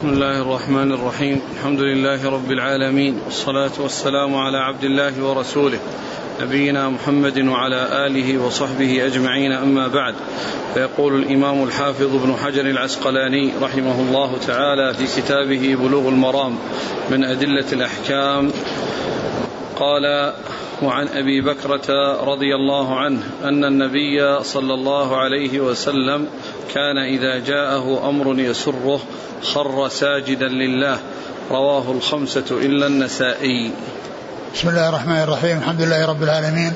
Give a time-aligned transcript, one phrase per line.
[0.00, 1.40] بسم الله الرحمن الرحيم.
[1.56, 3.20] الحمد لله رب العالمين.
[3.24, 5.78] والصلاة والسلام على عبد الله ورسوله
[6.40, 9.52] نبينا محمد وعلى آله وصحبه أجمعين.
[9.52, 10.14] أما بعد
[10.74, 16.58] فيقول الإمام الحافظ ابن حجر العسقلاني رحمه الله تعالى في كتابه بلوغ المرام
[17.10, 18.52] من أدلة الأحكام
[19.76, 20.32] قال
[20.82, 26.26] وعن أبي بكرة رضي الله عنه أن النبي صلى الله عليه وسلم
[26.74, 29.00] كان إذا جاءه أمر يسره
[29.42, 30.98] خر ساجدا لله
[31.50, 33.70] رواه الخمسة إلا النسائي.
[34.54, 36.72] بسم الله الرحمن الرحيم الحمد لله رب العالمين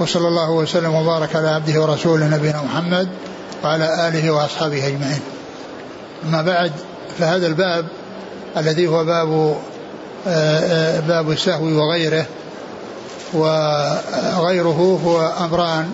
[0.00, 3.08] وصلى الله وسلم وبارك على عبده ورسوله نبينا محمد
[3.64, 5.20] وعلى آله وأصحابه أجمعين.
[6.24, 6.72] أما بعد
[7.18, 7.86] فهذا الباب
[8.56, 9.56] الذي هو باب
[10.26, 12.26] آه، آه، باب السهو وغيره
[13.34, 15.90] وغيره هو أمران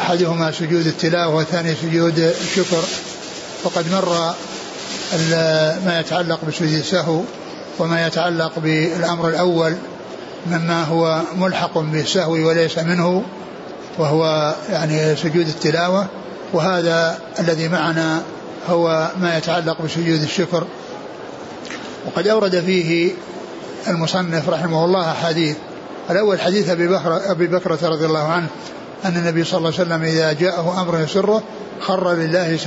[0.00, 2.82] أحدهما سجود التلاوة والثاني سجود الشكر.
[3.64, 4.34] وقد مر
[5.86, 7.20] ما يتعلق بسجود السهو
[7.78, 9.76] وما يتعلق بالأمر الأول
[10.46, 13.22] مما هو ملحق بالسهو وليس منه
[13.98, 16.06] وهو يعني سجود التلاوة.
[16.52, 18.22] وهذا الذي معنا
[18.68, 20.66] هو ما يتعلق بسجود الشكر.
[22.06, 23.10] وقد أورد فيه
[23.88, 25.56] المصنف رحمه الله أحاديث
[26.10, 28.46] الأول حديث أبي بكر أبي بكرة رضي الله عنه
[29.04, 31.42] أن النبي صلى الله عليه وسلم إذا جاءه أمر يسره
[31.80, 32.58] خر لله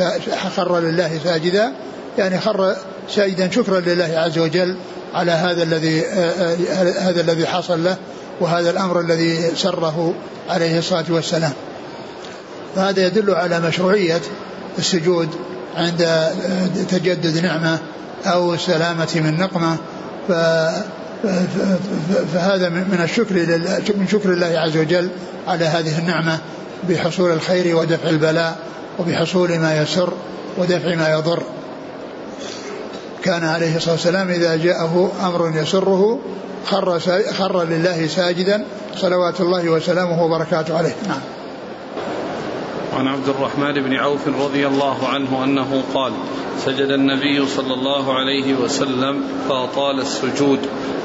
[0.56, 1.72] خر لله ساجدا
[2.18, 2.76] يعني خر
[3.10, 4.76] ساجدا شكرا لله عز وجل
[5.14, 6.06] على هذا الذي
[7.00, 7.98] هذا الذي حصل له
[8.42, 10.14] وهذا الأمر الذي سره
[10.50, 11.54] عليه الصلاة والسلام.
[12.76, 14.22] فهذا يدل على مشروعية
[14.78, 15.30] السجود
[15.76, 16.28] عند
[16.90, 17.80] تجدد نعمة
[18.26, 19.78] أو السلامة من نقمة.
[20.28, 20.32] ف
[22.34, 23.36] فهذا من الشكر
[23.96, 25.10] من شكر الله عز وجل
[25.48, 26.40] على هذه النعمة
[26.90, 28.58] بحصول الخير ودفع البلاء
[29.00, 30.14] وبحصول ما يسر
[30.58, 31.44] ودفع ما يضر.
[33.24, 36.20] كان عليه الصلاة والسلام إذا جاءه أمر يسره
[36.66, 37.00] خر,
[37.38, 40.96] خر لله ساجدا صلوات الله وسلامه وبركاته عليه.
[41.08, 41.39] نعم.
[43.00, 46.14] عن عبد الرحمن بن عوف رضي الله عنه أنه قال
[46.66, 50.60] سجد النبي صلى الله عليه وسلم فأطال السجود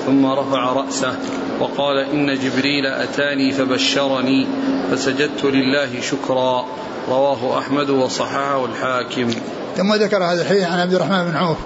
[0.07, 1.19] ثم رفع رأسه
[1.61, 4.47] وقال إن جبريل أتاني فبشرني
[4.91, 6.65] فسجدت لله شكرا.
[7.09, 9.31] رواه أحمد وصححه الحاكم.
[9.77, 11.59] ثم ذكر هذا الحديث عن عبد الرحمن بن عوف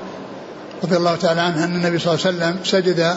[0.85, 3.17] رضي الله تعالى عنه أن النبي صلى الله عليه وسلم سجد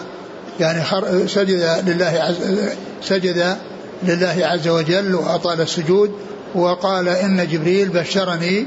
[0.59, 0.83] يعني
[1.27, 2.59] سجد لله عز
[3.01, 3.57] سجد
[4.03, 6.11] لله عز وجل وأطال السجود
[6.55, 8.65] وقال إن جبريل بشرني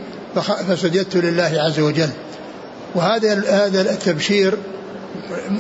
[0.69, 2.11] فسجدت لله عز وجل.
[2.95, 4.59] وهذا هذا التبشير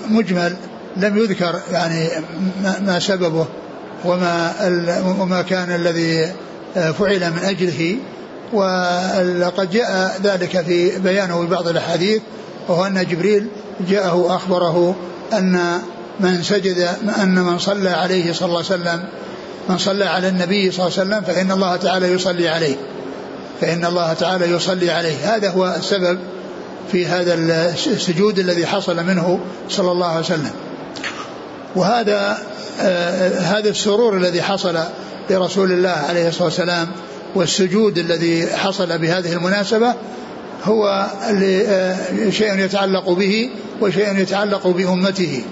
[0.08, 0.56] مجمل
[0.96, 2.08] لم يذكر يعني
[2.62, 3.46] ما سببه
[4.04, 4.52] وما
[5.20, 6.32] وما كان الذي
[6.74, 7.96] فعل من أجله.
[8.52, 12.22] وقد جاء ذلك في بيانه في بعض الأحاديث
[12.68, 13.46] وهو أن جبريل
[13.88, 14.96] جاءه اخبره
[15.32, 15.80] أن
[16.20, 16.88] من سجد
[17.22, 19.04] أن من صلى عليه صلى الله عليه وسلم
[19.68, 22.76] من صلى على النبي صلى الله عليه وسلم فإن الله تعالى يصلي عليه.
[23.60, 25.34] فإن الله تعالى يصلي عليه.
[25.34, 26.18] هذا هو السبب
[26.92, 30.50] في هذا السجود الذي حصل منه صلى الله عليه وسلم.
[31.76, 32.38] وهذا
[32.80, 34.78] آه هذا السرور الذي حصل
[35.30, 36.88] لرسول الله عليه الصلاة والسلام
[37.34, 39.94] والسجود الذي حصل بهذه المناسبة
[40.64, 41.06] هو
[41.68, 43.50] آه شيء يتعلق به
[43.80, 45.44] وشيء يتعلق بأمته.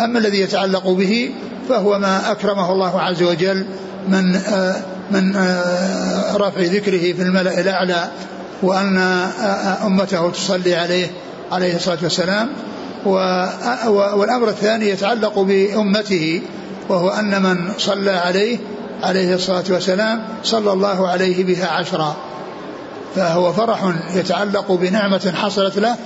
[0.00, 1.30] أما الذي يتعلق به
[1.68, 3.66] فهو ما أكرمه الله عز وجل
[4.08, 4.76] من آه،
[5.10, 8.08] من آه، رفع ذكره في الملأ الأعلى
[8.62, 11.06] وأن آه، أمته تصلي عليه
[11.52, 12.48] عليه الصلاة والسلام.
[14.16, 16.42] والأمر الثاني يتعلق بأمته
[16.88, 18.58] وهو أن من صلى عليه
[19.02, 22.16] عليه الصلاة والسلام صلى الله عليه بها عشرا.
[23.16, 25.96] فهو فرح يتعلق بنعمة حصلت له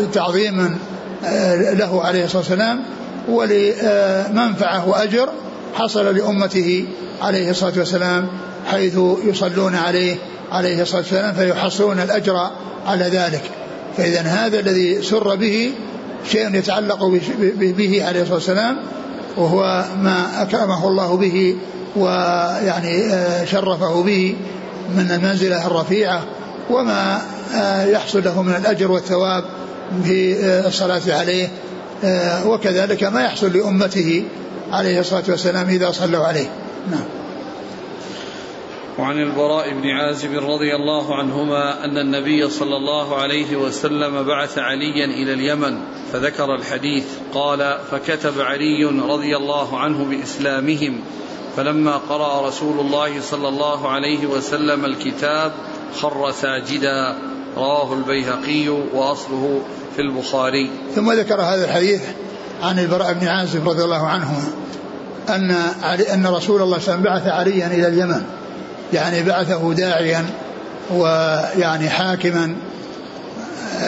[0.00, 0.78] وتعظيما
[1.72, 2.80] له عليه الصلاة والسلام
[3.28, 5.28] ولمنفعة وأجر
[5.74, 6.84] حصل لأمته
[7.22, 8.28] عليه الصلاة والسلام
[8.66, 10.16] حيث يصلون عليه
[10.52, 12.50] عليه الصلاة والسلام فيحصلون الأجر
[12.86, 13.42] على ذلك.
[13.96, 15.72] فإذا هذا الذي سر به
[16.30, 17.04] شيء يتعلق
[17.58, 18.78] به عليه الصلاة والسلام
[19.36, 21.56] وهو ما أكرمه الله به
[21.96, 24.36] ويعني آه، شرفه به
[24.96, 26.22] من المنزلة الرفيعة
[26.70, 27.22] وما
[27.54, 29.44] آه، يحصل له من الأجر والثواب
[29.92, 31.48] بالصلاة عليه
[32.04, 34.24] آه، وكذلك ما يحصل لأمته
[34.72, 36.50] عليه الصلاة والسلام إذا صلوا عليه.
[36.90, 37.04] نعم.
[38.98, 45.04] وعن البراء بن عازب رضي الله عنهما أن النبي صلى الله عليه وسلم بعث عليا
[45.04, 45.78] إلى اليمن
[46.12, 47.04] فذكر الحديث
[47.34, 51.00] قال فكتب علي رضي الله عنه بإسلامهم
[51.56, 55.52] فلما قرأ رسول الله صلى الله عليه وسلم الكتاب
[56.00, 57.16] خر ساجدا.
[57.56, 59.60] رواه البيهقي وأصله
[59.96, 60.70] في البخاري.
[60.94, 62.02] ثم ذكر هذا الحديث
[62.62, 64.42] عن البراء بن عازب رضي الله عنه
[65.28, 68.22] أن علي أن رسول الله صلى الله عليه وسلم بعث عليا إلى اليمن.
[68.92, 70.26] يعني بعثه داعيا
[70.94, 72.56] ويعني حاكما.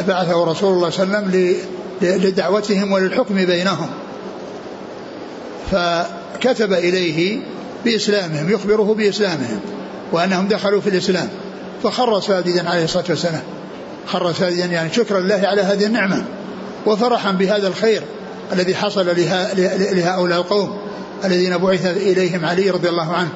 [0.09, 3.89] بعثه رسول الله صلى الله عليه وسلم لدعوتهم وللحكم بينهم.
[5.71, 7.41] فكتب إليه
[7.85, 9.61] بإسلامهم يخبره بإسلامهم
[10.13, 11.29] وأنهم دخلوا في الإسلام.
[11.83, 13.43] فخر ساجدا عليه الصلاة والسلام.
[14.07, 16.25] خر ساجدا يعني شكرا لله على هذه النعمة
[16.87, 18.03] وفرحا بهذا الخير
[18.53, 19.07] الذي حصل
[19.93, 20.79] لهؤلاء القوم
[21.25, 23.31] الذين بعث إليهم علي رضي الله عنه.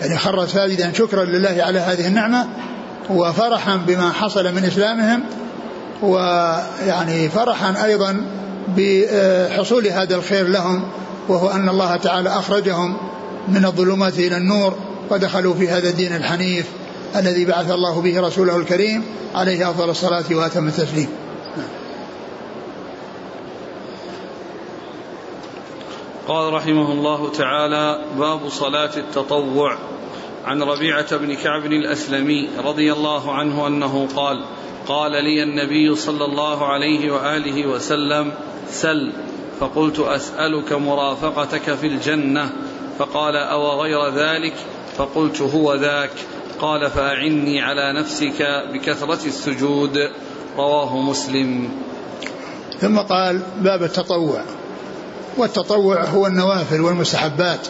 [0.00, 2.46] يعني خر ساجدا شكرا لله على هذه النعمة
[3.10, 5.22] وفرحا بما حصل من إسلامهم
[6.02, 8.20] ويعني فرحا أيضا
[8.76, 10.82] بحصول هذا الخير لهم
[11.28, 12.96] وهو أن الله تعالى أخرجهم
[13.48, 14.74] من الظلمات إلى النور
[15.10, 16.66] ودخلوا في هذا الدين الحنيف.
[17.16, 19.04] الذي بعث الله به رسوله الكريم
[19.34, 21.08] عليه أفضل الصلاة وأتم التسليم.
[26.28, 29.78] قال رحمه الله تعالى باب صلاة التطوع.
[30.44, 34.44] عن ربيعة بن كعب الأسلمي رضي الله عنه أنه قال
[34.88, 38.32] قال لي النبي صلى الله عليه وآله وسلم
[38.70, 39.12] سل.
[39.60, 42.50] فقلت أسألك مرافقتك في الجنة.
[42.98, 44.54] فقال أو غير ذلك؟
[44.96, 46.10] فقلت هو ذاك.
[46.60, 49.98] قال فأعني على نفسك بكثرة السجود.
[50.56, 51.68] رواه مسلم.
[52.80, 54.40] ثم قال باب التطوع.
[55.36, 57.68] والتطوع هو النوافل والمستحبات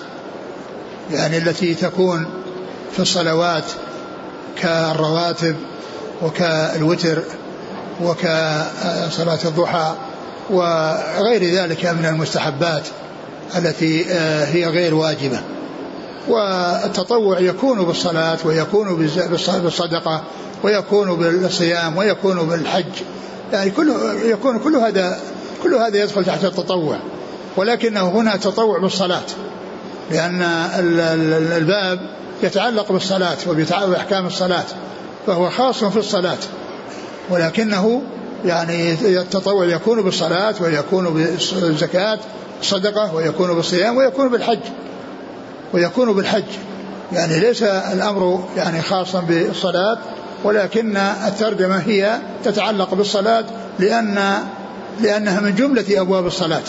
[1.10, 2.26] يعني التي تكون
[2.92, 3.64] في الصلوات
[4.62, 5.56] كالرواتب
[6.22, 7.22] وكالوتر
[8.02, 9.94] وكصلاة الضحى
[10.50, 12.82] وغير ذلك من المستحبات
[13.56, 15.40] التي آه، هي غير واجبة.
[16.28, 19.08] والتطوع يكون بالصلاة ويكون
[19.62, 20.22] بالصدقة
[20.62, 22.84] ويكون بالصيام ويكون بالحج.
[23.52, 23.92] يعني كل
[24.24, 25.18] يكون كل هذا
[25.62, 26.98] كل هذا يدخل تحت التطوع.
[27.56, 29.26] ولكنه هنا تطوع بالصلاة.
[30.10, 30.42] لأن
[31.56, 32.00] الباب
[32.42, 34.64] يتعلق بالصلاة وبيتعلق بأحكام الصلاة
[35.26, 36.38] فهو خاص في الصلاة.
[37.30, 38.02] ولكنه
[38.44, 42.18] يعني التطوع يكون بالصلاة ويكون بالزكاة
[42.60, 44.58] الصدقة ويكون بالصيام ويكون بالحج.
[45.72, 46.44] ويكون بالحج.
[47.12, 49.98] يعني ليس الأمر يعني خاصا بالصلاة
[50.44, 53.44] ولكن الترجمة هي تتعلق بالصلاة
[53.78, 54.34] لأن
[55.00, 56.62] لأنها من جملة أبواب الصلاة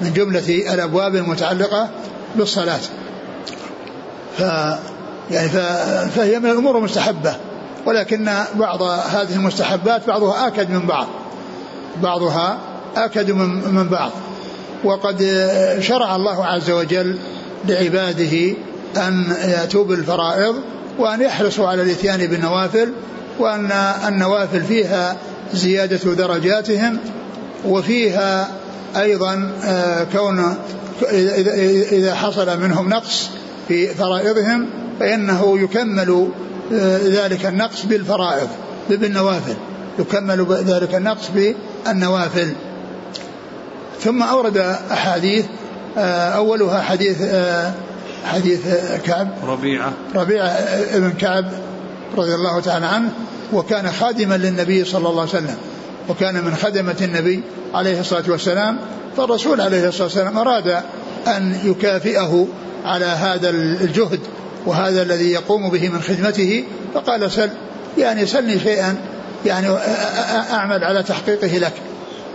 [0.00, 1.88] من جملة الأبواب المتعلقة
[2.34, 2.80] بالصلاة.
[4.38, 4.40] ف
[5.30, 5.48] يعني
[6.08, 7.34] فهي من الأمور المستحبة
[7.86, 11.06] ولكن بعض هذه المستحبات بعضها آكد من بعض.
[12.02, 12.58] بعضها
[12.96, 14.10] آكد من بعض.
[14.84, 15.48] وقد
[15.80, 17.18] شرع الله عز وجل
[17.68, 18.54] لعباده
[18.96, 20.54] أن يأتوا بالفرائض
[20.98, 22.92] وأن يحرصوا على الإتيان بالنوافل
[23.38, 23.70] وأن
[24.08, 25.16] النوافل فيها
[25.54, 26.98] زيادة درجاتهم
[27.64, 28.48] وفيها
[28.96, 30.56] أيضا آه، كون
[31.92, 33.30] إذا حصل منهم نقص
[33.68, 34.66] في فرائضهم
[35.00, 36.28] فإنه يكمل
[36.72, 38.48] آه، ذلك النقص بالفرائض
[38.90, 39.54] بالنوافل
[39.98, 42.52] يكمل ذلك النقص بالنوافل.
[44.00, 44.56] ثم أورد
[44.92, 45.44] أحاديث
[45.96, 47.22] أولها حديث
[48.24, 48.60] حديث
[49.04, 49.28] كعب.
[49.46, 49.92] ربيعة.
[50.14, 50.46] ربيعة
[50.94, 51.44] ابن كعب
[52.16, 53.10] رضي الله تعالى عنه
[53.52, 55.56] وكان خادما للنبي صلى الله عليه وسلم
[56.08, 57.42] وكان من خدمة النبي
[57.74, 58.78] عليه الصلاة والسلام
[59.16, 60.82] فالرسول عليه الصلاة والسلام أراد
[61.26, 62.46] أن يكافئه
[62.84, 64.20] على هذا الجهد
[64.66, 67.50] وهذا الذي يقوم به من خدمته فقال سل
[67.98, 68.96] يعني سلني شيئا
[69.46, 69.68] يعني
[70.50, 71.72] أعمل على تحقيقه لك.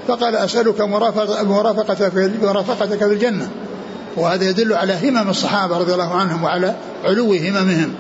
[0.08, 3.50] فقال أسألك مرافقتك في مرافقتك في الجنة.
[4.18, 7.94] وهذا يدل على همم الصحابة رضي الله عنهم وعلى علو هممهم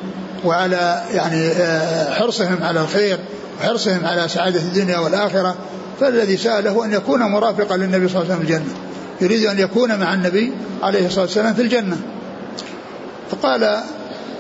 [0.46, 3.20] وعلى يعني آه، حرصهم على الخير
[3.60, 5.56] وحرصهم على سعادة الدنيا والآخرة.
[6.00, 8.74] فالذي سأله أن يكون مرافقا للنبي صلى الله عليه وسلم في الجنة.
[9.22, 11.98] يريد أن يكون مع النبي عليه الصلاة والسلام في الجنة.
[13.32, 13.84] فقال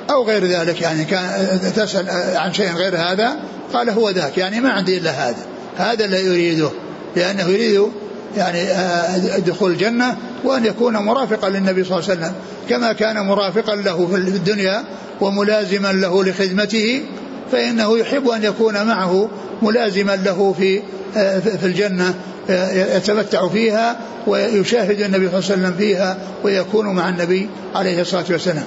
[0.09, 3.35] أو غير ذلك يعني كان تسأل عن شيء غير هذا؟
[3.73, 5.45] قال هو ذاك يعني ما عندي إلا هذا.
[5.77, 6.69] هذا اللي يريده.
[7.15, 7.91] لأنه يريد
[8.37, 12.33] يعني آه، دخول الجنة وأن يكون مرافقا للنبي صلى الله عليه وسلم
[12.69, 14.83] كما كان مرافقا له في الدنيا
[15.21, 17.03] وملازما له لخدمته
[17.51, 19.29] فإنه يحب أن يكون معه
[19.61, 20.81] ملازما له في
[21.17, 22.13] آه، في الجنة
[22.49, 23.97] آه، يتمتع فيها
[24.27, 28.65] ويشاهد النبي صلى الله عليه وسلم فيها ويكون مع النبي عليه الصلاة والسلام.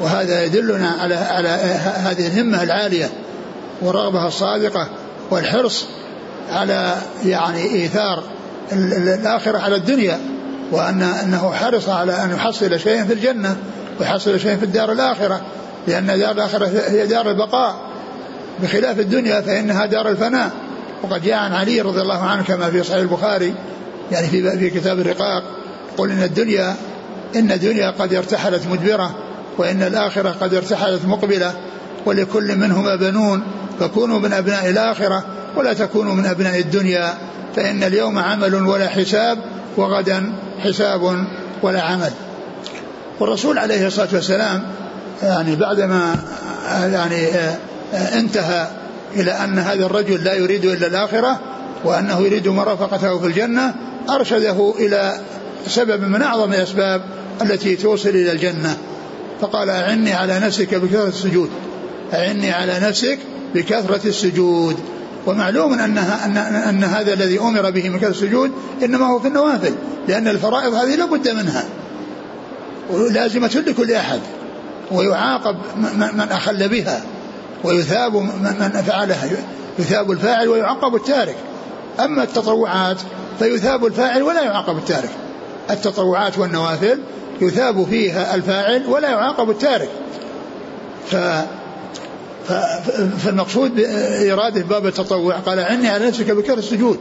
[0.00, 1.48] وهذا يدلنا على على
[1.94, 3.10] هذه الهمة العالية
[3.82, 4.88] والرغبة الصادقة
[5.30, 5.86] والحرص
[6.50, 6.94] على
[7.24, 8.22] يعني إيثار
[8.72, 10.18] الآخرة على الدنيا
[10.72, 13.56] وأن أنه حرص على أن يحصل شيئا في الجنة
[14.00, 15.40] ويحصل شيئا في الدار الآخرة
[15.88, 17.74] لأن دار الآخرة هي دار البقاء.
[18.62, 20.50] بخلاف الدنيا فإنها دار الفناء.
[21.02, 23.54] وقد جاء عن علي رضي الله عنه كما في صحيح البخاري
[24.12, 25.42] يعني في في كتاب الرقاق
[25.98, 26.74] قل إن الدنيا
[27.36, 29.14] إن الدنيا قد ارتحلت مدبرة
[29.58, 31.52] وإن الآخرة قد ارتحلت مقبلة
[32.06, 33.42] ولكل منهما بنون
[33.80, 35.24] فكونوا من أبناء الآخرة
[35.56, 37.14] ولا تكونوا من أبناء الدنيا
[37.56, 39.38] فإن اليوم عمل ولا حساب
[39.76, 40.32] وغدا
[40.64, 41.26] حساب
[41.62, 42.10] ولا عمل.
[43.20, 44.62] والرسول عليه الصلاة والسلام
[45.22, 46.16] يعني بعدما
[46.92, 47.28] يعني
[48.18, 48.66] انتهى
[49.16, 51.40] إلى أن هذا الرجل لا يريد إلا الآخرة
[51.84, 53.74] وأنه يريد مرافقته في الجنة
[54.10, 55.20] أرشده إلى
[55.66, 57.02] سبب من أعظم الأسباب
[57.42, 58.76] التي توصل إلى الجنة.
[59.40, 61.50] فقال أعني على نفسك بكثرة السجود.
[62.14, 63.18] أعني على نفسك
[63.54, 64.76] بكثرة السجود.
[65.26, 68.52] ومعلوم أنها أن, أن هذا الذي أمر به من كثرة السجود
[68.84, 69.74] إنما هو في النوافل
[70.08, 71.64] لأن الفرائض هذه لا بد منها.
[72.90, 74.20] ولازمة لكل أحد.
[74.92, 75.56] ويعاقب
[75.96, 77.02] من أخل بها
[77.64, 79.28] ويثاب من فعلها
[79.78, 81.36] يثاب الفاعل ويعاقب التارك.
[82.00, 82.98] أما التطوعات
[83.38, 85.10] فيثاب الفاعل ولا يعاقب التارك.
[85.70, 86.98] التطوعات والنوافل
[87.40, 89.88] يثاب فيها الفاعل ولا يعاقب التارك.
[91.06, 91.16] ف
[93.18, 93.80] فالمقصود
[94.30, 95.36] إرادة باب التطوع.
[95.36, 96.98] قال عني على نفسك بكر السجود.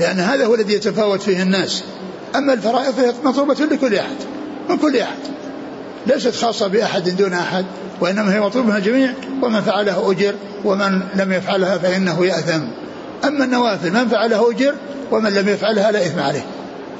[0.00, 1.84] لأن هذا هو الذي يتفاوت فيه الناس.
[2.36, 4.16] أما الفرائض فهي مطلوبة لكل أحد
[4.68, 5.18] من كل أحد.
[6.06, 7.64] ليست خاصة بأحد دون أحد
[8.00, 9.12] وإنما هي مطلوبة من الجميع
[9.42, 10.34] ومن فعلها أجر
[10.64, 12.62] ومن لم يفعلها فإنه يأثم.
[13.24, 14.74] أما النوافل من فعلها أجر
[15.10, 16.44] ومن لم يفعلها لا إثم عليه.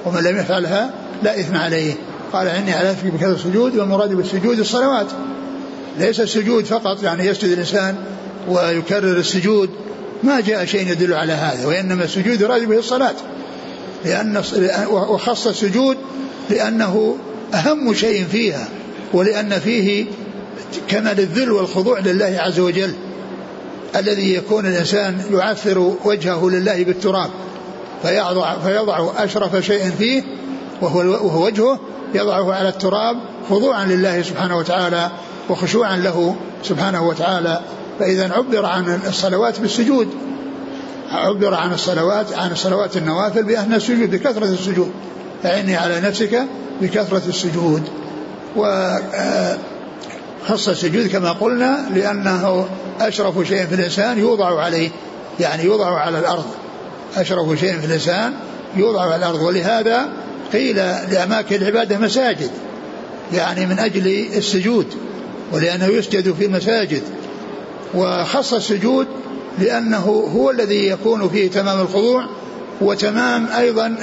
[0.06, 0.90] ومن لم يفعلها
[1.22, 1.94] لا إثم عليه.
[2.32, 5.06] قال إني على بكذا السجود والمراد بالسجود الصلوات.
[5.98, 7.96] ليس السجود فقط يعني يسجد الإنسان
[8.48, 9.70] ويكرر السجود.
[10.22, 13.14] ما جاء شيء يدل على هذا وإنما السجود يراد به الصلاة.
[14.04, 14.42] لأن
[14.90, 15.96] وخص السجود
[16.50, 17.16] لأنه
[17.54, 18.68] أهم شيء فيها
[19.12, 20.06] ولأن فيه
[20.88, 22.94] كمال الذل والخضوع لله عز وجل
[23.96, 27.30] الذي يكون الإنسان يعثر وجهه لله بالتراب
[28.02, 30.22] فيضع, فيضع أشرف شيء فيه
[30.82, 31.80] وهو, وهو وجهه
[32.14, 33.16] يضعه على التراب
[33.50, 35.10] خضوعا لله سبحانه وتعالى.
[35.50, 37.60] وخشوعا له سبحانه وتعالى.
[37.98, 40.08] فإذا عبر عن الصلوات بالسجود
[41.10, 44.90] عبر عن الصلوات عن الصلوات النوافل بأن السجود بكثرة السجود.
[45.42, 46.42] فعني على نفسك
[46.80, 47.82] بكثرة السجود.
[48.56, 49.48] وخص
[50.68, 52.68] السجود كما قلنا لأنه
[53.00, 54.90] أشرف شيء في الإنسان يوضع عليه
[55.40, 56.44] يعني يوضع على الأرض.
[57.16, 58.32] أشرف شيء في الإنسان
[58.76, 59.42] يوضع على الأرض.
[59.42, 60.08] ولهذا
[60.52, 60.76] قيل
[61.10, 62.50] لأماكن العبادة مساجد
[63.32, 64.86] يعني من أجل السجود.
[65.52, 67.02] ولأنه يسجد في المساجد
[67.94, 69.06] وخص السجود
[69.58, 72.26] لأنه هو الذي يكون فيه تمام الخضوع
[72.80, 73.96] وتمام أيضا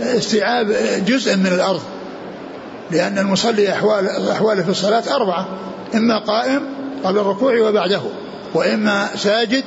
[0.00, 0.76] استيعاب
[1.06, 1.82] جزء من الأرض.
[2.90, 5.48] لأن المصلي أحوال أحواله في الصلاة أربعة
[5.94, 6.62] إما قائم
[7.04, 8.00] قبل الركوع وبعده
[8.54, 9.64] وإما ساجد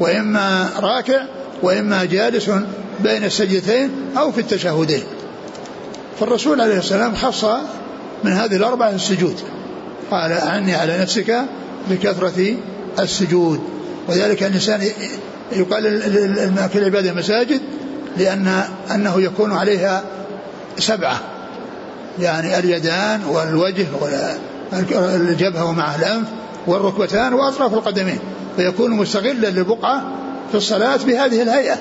[0.00, 1.22] وإما راكع
[1.62, 2.50] وإما جالس
[3.00, 5.02] بين السجدتين أو في التشهدين.
[6.20, 7.44] فالرسول عليه السلام خص
[8.24, 9.40] من هذه الأربعة السجود.
[10.10, 11.40] قال أعني على نفسك
[11.90, 12.54] بكثرة
[12.98, 13.60] السجود.
[14.08, 14.82] وذلك الإنسان
[15.52, 16.00] يقال
[16.72, 17.60] في العبادة مساجد
[18.16, 18.62] لأن
[18.94, 20.04] أنه يكون عليها
[20.78, 21.20] سبعة.
[22.20, 23.86] يعني اليدان والوجه
[24.72, 26.26] والجبهة ومعه الأنف
[26.66, 28.18] والركبتان وأطراف القدمين.
[28.56, 30.02] فيكون مستغلا للبقعة
[30.50, 31.76] في الصلاة بهذه الهيئة.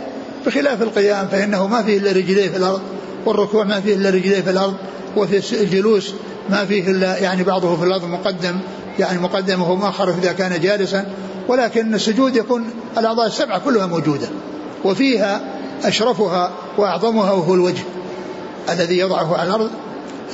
[0.45, 2.81] بخلاف القيام فإنه ما فيه إلا رجليه في الأرض.
[3.27, 4.73] والركوع ما فيه إلا رجليه في الأرض
[5.17, 6.13] وفي الجلوس
[6.49, 8.59] ما فيه إلا يعني بعضه في الأرض مقدم
[8.99, 11.05] يعني مقدمه مؤخر إذا كان جالسا
[11.47, 12.65] ولكن السجود يكون
[12.97, 14.27] الأعضاء السبعة كلها موجودة
[14.85, 15.41] وفيها
[15.83, 17.83] أشرفها وأعظمها وهو الوجه
[18.69, 19.71] الذي يضعه على الأرض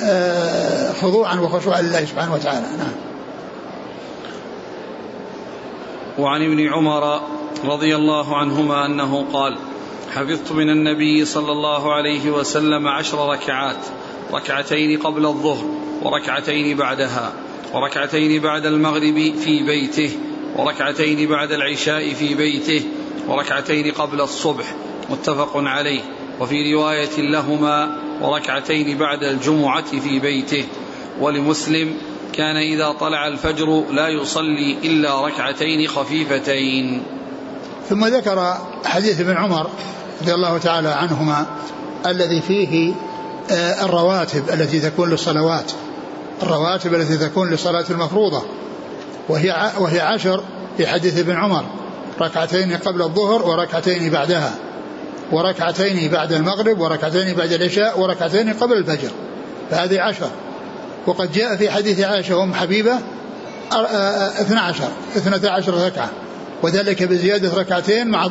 [0.04, 2.66] آه، خضوعا وخشوعا لله سبحانه وتعالى.
[2.78, 2.94] نعم.
[6.20, 7.22] وعن ابن عمر
[7.66, 9.58] رضي الله عنهما أنه قال
[10.15, 13.86] حفظت من النبي صلى الله عليه وسلم عشر ركعات
[14.34, 15.65] ركعتين قبل الظهر
[16.03, 17.34] وركعتين بعدها
[17.74, 20.12] وركعتين بعد المغرب في بيته
[20.58, 22.82] وركعتين بعد العشاء في بيته
[23.27, 24.75] وركعتين قبل الصبح
[25.10, 26.01] متفق عليه.
[26.39, 30.65] وفي رواية لهما وركعتين بعد الجمعة في بيته.
[31.20, 31.98] ولمسلم
[32.34, 37.03] كان إذا طلع الفجر لا يصلي إلا ركعتين خفيفتين.
[37.89, 39.70] ثم ذكر حديث ابن عمر
[40.24, 41.46] رضي الله تعالى عنهما
[42.06, 42.94] الذي فيه
[43.51, 45.72] آه، الرواتب التي تكون للصلوات
[46.44, 48.44] الرواتب التي تكون للصلاة المفروضة
[49.30, 50.44] وهي وهي عشر
[50.77, 51.65] في حديث ابن عمر
[52.22, 54.53] ركعتين قبل الظهر وركعتين بعدها
[55.32, 59.12] وركعتين بعد المغرب وركعتين بعد العشاء وركعتين قبل الفجر
[59.72, 60.30] فهذه عشر.
[61.08, 63.00] وقد جاء في حديث عائشة أم حبيبة
[63.72, 64.84] 12
[65.18, 66.10] 12 ركعة
[66.63, 68.27] وذلك بزيادة ركعتين مع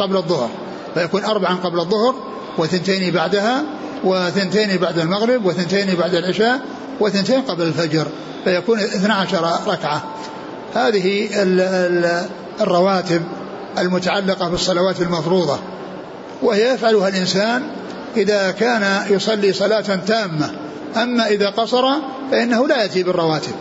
[0.00, 0.50] قبل الظهر.
[0.96, 2.14] فيكون أربعا قبل الظهر
[2.58, 3.64] وثنتين بعدها
[4.04, 6.60] وثنتين بعد المغرب وثنتين بعد العشاء
[7.00, 8.06] وثنتين قبل الفجر
[8.44, 10.02] فيكون 12 ركعة.
[10.74, 11.28] هذه
[12.60, 13.22] الرواتب
[13.78, 15.58] المتعلقة بالصلوات المفروضة
[16.42, 17.62] وهي يفعلها الإنسان
[18.16, 20.50] إذا كان يصلي صلاة تامة.
[20.96, 21.84] أما إذا قصر
[22.30, 23.52] فإنه لا يأتي بالرواتب.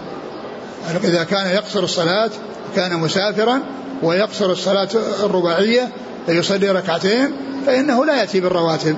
[1.03, 2.29] إذا كان يقصر الصلاة
[2.75, 3.61] كان مسافرا
[4.03, 4.89] ويقصر الصلاة
[5.23, 5.89] الرباعية
[6.25, 7.31] فيصلي ركعتين
[7.65, 8.97] فإنه لا يأتي بالرواتب.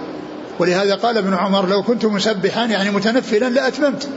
[0.60, 4.10] ولهذا قال ابن عمر لو كنت مسبحا يعني متنفلا لأتممت.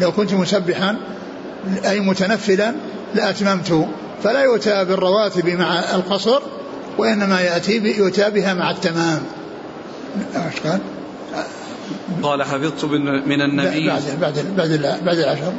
[0.00, 0.96] لو كنت مسبحا
[1.84, 2.74] أي متنفلا
[3.14, 3.88] لأتممت.
[4.24, 6.42] فلا يؤتى بالرواتب مع القصر
[6.98, 9.22] وإنما يأتي يؤتى بها مع التمام.
[10.36, 10.80] إيش قال؟
[12.22, 12.84] قال حفظت
[13.26, 13.86] من النبي.
[13.86, 15.52] بعد بعد بعد بعد العشر.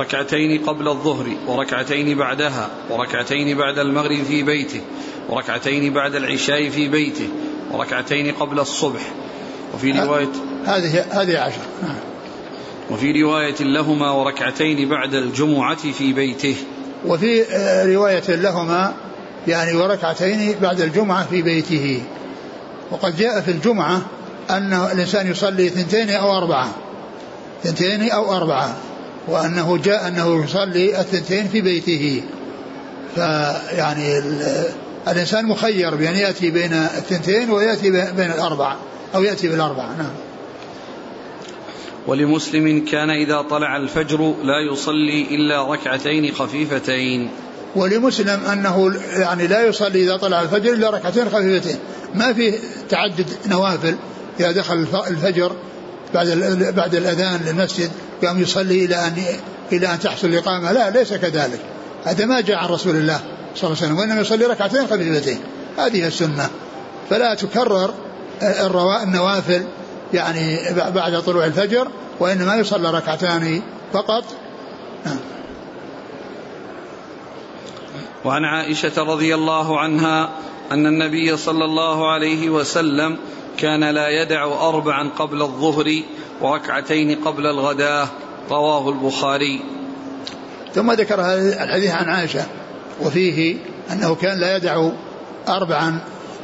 [0.00, 4.80] ركعتين قبل الظهر وركعتين بعدها وركعتين بعد المغرب في بيته.
[5.28, 7.28] وركعتين بعد العشاء في بيته
[7.72, 9.00] وركعتين قبل الصبح.
[9.74, 10.28] وفي رواية
[10.66, 11.60] هذه هذه عشر.
[11.82, 11.96] نعم
[12.90, 16.56] وفي رواية لهما وركعتين بعد الجمعة في بيته.
[17.06, 18.94] وفي آه، رواية لهما
[19.46, 22.02] يعني وركعتين بعد الجمعة في بيته.
[22.90, 24.02] وقد جاء في الجمعة
[24.50, 26.70] أن الإنسان يصلي ثنتين أو أربعة.
[27.62, 28.76] ثنتين أو أربعة.
[29.28, 32.22] وأنه جاء أنه يصلي الثنتين في بيته.
[33.14, 34.22] فيعني
[35.08, 38.78] الإنسان مخير بأن يأتي بين الثنتين ويأتي بين الأربعة
[39.14, 40.12] أو يأتي بالأربعة نعم.
[42.06, 47.30] ولمسلم كان إذا طلع الفجر لا يصلي إلا ركعتين خفيفتين.
[47.76, 51.78] ولمسلم أنه يعني لا يصلي إذا طلع الفجر إلا ركعتين خفيفتين.
[52.14, 52.54] ما في
[52.88, 53.96] تعدد نوافل
[54.40, 55.52] إذا دخل الفجر
[56.14, 56.28] بعد
[56.76, 57.90] بعد الأذان للمسجد
[58.24, 59.22] قام يصلي إلى أن
[59.72, 60.72] إلى أن تحصل الإقامة.
[60.72, 61.60] لا ليس كذلك.
[62.04, 63.20] هذا ما جاء عن رسول الله.
[63.54, 65.40] صلى الله عليه وسلم وإنما يصلي ركعتين خفيفتين
[65.78, 66.50] هذه السنة.
[67.10, 67.94] فلا تكرر
[69.02, 69.64] النوافل
[70.14, 70.58] يعني
[70.94, 71.88] بعد طلوع الفجر
[72.20, 74.24] وإنما يصلى ركعتان فقط.
[75.06, 75.16] نعم.
[78.24, 80.30] وعن عائشة رضي الله عنها
[80.72, 83.16] أن النبي صلى الله عليه وسلم
[83.58, 86.02] كان لا يدع أربعا قبل الظهر
[86.40, 88.08] وركعتين قبل الغداة.
[88.50, 89.62] رواه البخاري.
[90.74, 91.20] ثم ذكر
[91.62, 92.46] الحديث عن عائشة.
[93.02, 93.56] وفيه
[93.92, 94.88] أنه كان لا يدع
[95.48, 95.98] أربعا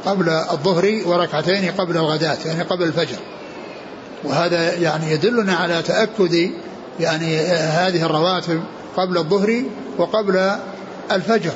[0.05, 3.17] قبل الظهر وركعتين قبل الغداة يعني قبل الفجر.
[4.23, 6.51] وهذا يعني يدلنا على تأكد
[6.99, 8.63] يعني هذه الرواتب
[8.97, 9.63] قبل الظهر
[9.97, 10.51] وقبل
[11.11, 11.53] الفجر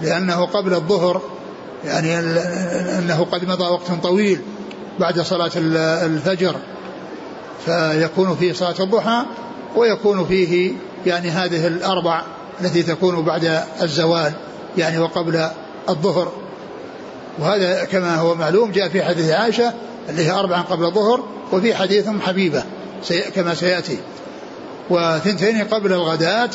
[0.00, 1.22] لأنه قبل الظهر
[1.84, 2.18] يعني
[2.98, 4.40] أنه قد مضى وقت طويل
[5.00, 5.50] بعد صلاة
[6.06, 6.56] الفجر
[7.64, 9.22] فيكون فيه صلاة الضحى
[9.76, 10.72] ويكون فيه
[11.06, 12.22] يعني هذه الأربع
[12.60, 14.32] التي تكون بعد الزوال
[14.78, 15.48] يعني وقبل
[15.88, 16.32] الظهر.
[17.38, 19.72] وهذا كما هو معلوم جاء في حديث عائشة
[20.08, 22.64] اللي هي أربعا قبل الظهر وفي حديث حبيبة
[23.34, 23.98] كما سيأتي.
[24.90, 26.50] وثنتين قبل الغداة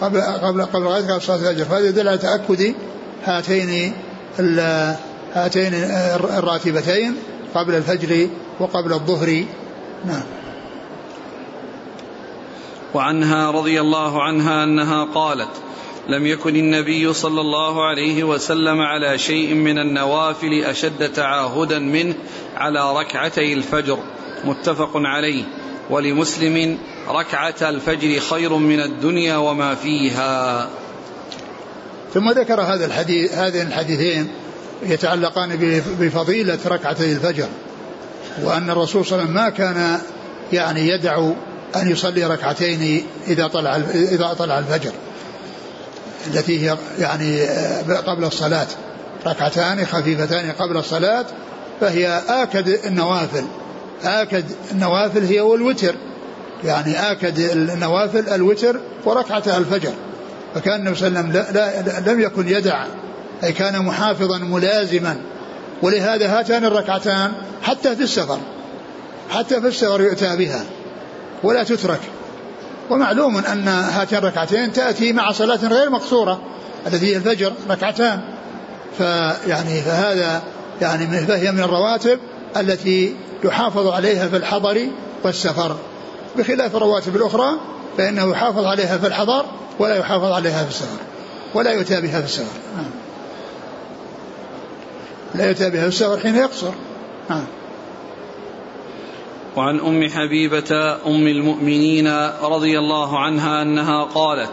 [0.00, 1.64] قبل قبل قبل الغداة قبل صلاة الفجر.
[1.64, 2.74] فهذا يدل على تأكد
[3.24, 3.92] هاتين
[5.34, 5.74] هاتين
[6.38, 7.16] الراتبتين
[7.54, 8.28] قبل الفجر
[8.60, 9.44] وقبل الظهر.
[10.04, 10.22] نعم.
[12.94, 15.50] وعنها رضي الله عنها أنها قالت
[16.08, 22.14] لم يكن النبي صلى الله عليه وسلم على شيء من النوافل أشد تعاهدا منه
[22.56, 23.98] على ركعتي الفجر
[24.44, 25.44] متفق عليه.
[25.90, 30.68] ولمسلم ركعة الفجر خير من الدنيا وما فيها.
[32.14, 34.28] ثم ذكر هذا الحديث هذين الحديثين
[34.82, 35.56] يتعلقان
[36.00, 37.48] بفضيلة ركعتي الفجر
[38.42, 40.00] وأن الرسول صلى الله عليه وسلم ما كان
[40.52, 41.30] يعني يدع
[41.76, 44.92] أن يصلي ركعتين إذا طلع إذا طلع الفجر
[46.26, 47.46] التي هي يعني
[48.06, 48.66] قبل الصلاة.
[49.26, 51.24] ركعتان خفيفتان قبل الصلاة
[51.80, 53.44] فهي آكد النوافل.
[54.04, 55.94] آكد النوافل هي والوتر.
[56.64, 59.92] يعني آكد النوافل الوتر وركعة الفجر.
[60.54, 62.84] فكان النبي صلى الله عليه وسلم لم يكن يدع
[63.44, 65.16] أي كان محافظا ملازما.
[65.82, 68.38] ولهذا هاتان الركعتان حتى في السفر
[69.30, 70.64] حتى في السفر يؤتى بها.
[71.42, 72.00] ولا تترك.
[72.90, 76.40] ومعلوم أن هاتين الركعتين تأتي مع صلاة غير مقصورة
[76.86, 78.20] التي هي الفجر ركعتان.
[78.98, 80.42] فيعني فهذا
[80.80, 82.18] يعني فهي من الرواتب
[82.56, 84.88] التي يحافظ عليها في الحضر
[85.24, 85.76] والسفر.
[86.38, 87.50] بخلاف الرواتب الأخرى
[87.98, 89.44] فإنه يحافظ عليها في الحضر
[89.78, 90.98] ولا يحافظ عليها في السفر
[91.54, 92.60] ولا يؤتى بها في السفر.
[95.34, 96.72] لا يؤتى بها في السفر حين يقصر.
[97.30, 97.44] نعم
[99.56, 102.08] وعن أم حبيبة أم المؤمنين
[102.42, 104.50] رضي الله عنها أنها قالت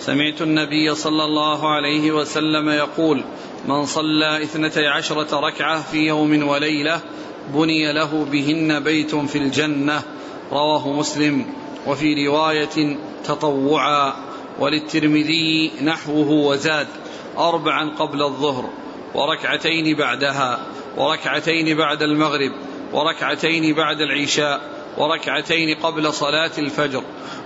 [0.00, 3.24] سمعت النبي صلى الله عليه وسلم يقول
[3.68, 7.00] من صلى اثنتي عشرة ركعة في يوم وليلة
[7.54, 10.02] بني له بهن بيت في الجنة
[10.52, 11.46] رواه مسلم.
[11.86, 14.14] وفي رواية تطوعا
[14.58, 16.86] وللترمذي نحوه وزاد
[17.38, 18.70] أربعا قبل الظهر
[19.14, 20.58] وركعتين بعدها
[20.96, 22.52] وركعتين بعد المغرب
[22.92, 24.60] وركعتين بعد العشاء
[24.98, 27.02] وركعتين قبل صلاة الفجر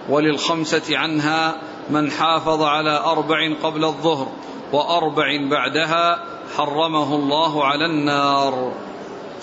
[0.09, 1.57] وللخمسة عنها
[1.91, 4.29] من حافظ على أربع قبل الظهر
[4.73, 6.25] وأربع بعدها
[6.57, 8.73] حرمه الله على النار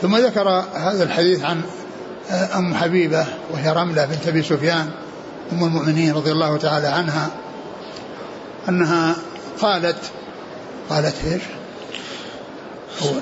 [0.01, 1.61] ثم ذكر هذا الحديث عن
[2.55, 4.91] أم حبيبة وهي رملة بنت أبي سفيان
[5.51, 7.29] أم المؤمنين رضي الله تعالى عنها
[8.69, 9.15] أنها
[9.61, 10.11] قالت
[10.89, 11.43] قالت إيش؟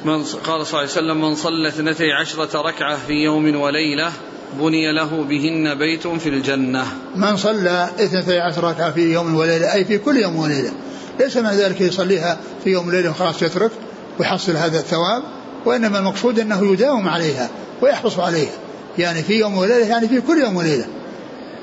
[0.06, 4.12] من قال صلى الله عليه وسلم من صلى اثنتي عشرة ركعة في يوم وليلة
[4.60, 6.86] بني له بهن بيت في الجنة.
[7.16, 10.72] من صلى اثنتي عشرة ركعة في يوم وليلة أي في كل يوم وليلة.
[11.20, 13.72] ليس معنى ذلك يصليها في يوم وليلة وخلاص يترك
[14.20, 15.24] ويحصل هذا الثواب
[15.66, 17.50] وإنما المقصود أنه يداوم عليها
[17.82, 18.54] ويحرص عليها.
[18.98, 20.86] يعني في يوم وليلة يعني في كل يوم وليلة.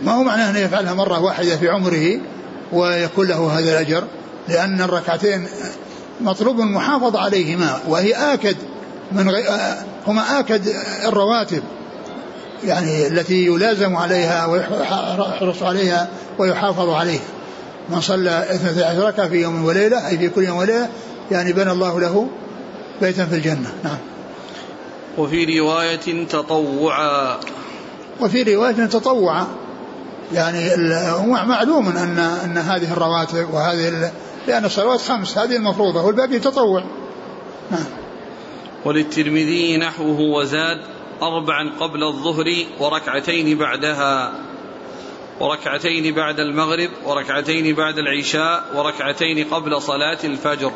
[0.03, 2.21] ما هو معناه أنه يفعلها مرة واحدة في عمره
[2.73, 4.05] ويكون له هذا الأجر؟
[4.49, 5.49] لأن الركعتين
[6.23, 8.57] مطلوب المحافظة عليهما وهي آكد
[9.13, 9.45] من غي...
[10.07, 10.63] هما آكد
[11.05, 11.63] الرواتب
[12.65, 16.09] يعني التي يلازم عليها ويحرص عليها
[16.39, 17.21] ويحافظ عليها.
[17.89, 20.89] من صلى اثنتي عشر ركعة في يوم وليلة أي في كل يوم وليلة
[21.31, 22.29] يعني بنى الله له
[23.01, 23.73] بيتا في الجنة.
[23.85, 23.99] نعم.
[25.19, 27.37] وفي رواية تطوعا.
[28.21, 29.47] وفي رواية تطوعا
[30.33, 30.77] يعني
[31.27, 34.13] معلوم أن أن هذه الرواتب وهذه
[34.49, 36.85] لأن الصلوات خمس هذه المفروضة والباقي تطوع
[37.71, 37.85] نعم
[38.85, 40.81] وللترمذي نحوه وزاد
[41.23, 42.47] أربعا قبل الظهر
[42.81, 44.33] وركعتين بعدها
[45.41, 50.73] وركعتين بعد المغرب وركعتين بعد العشاء وركعتين قبل صلاة الفجر.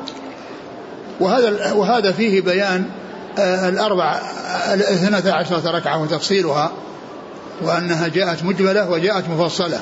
[1.21, 2.91] وهذا وهذا فيه بيان
[3.39, 4.21] آه، الأربع
[4.75, 6.73] الاثنتا عشرة ركعة وتفصيلها
[7.63, 9.81] وأنها جاءت مجملة وجاءت مفصلة.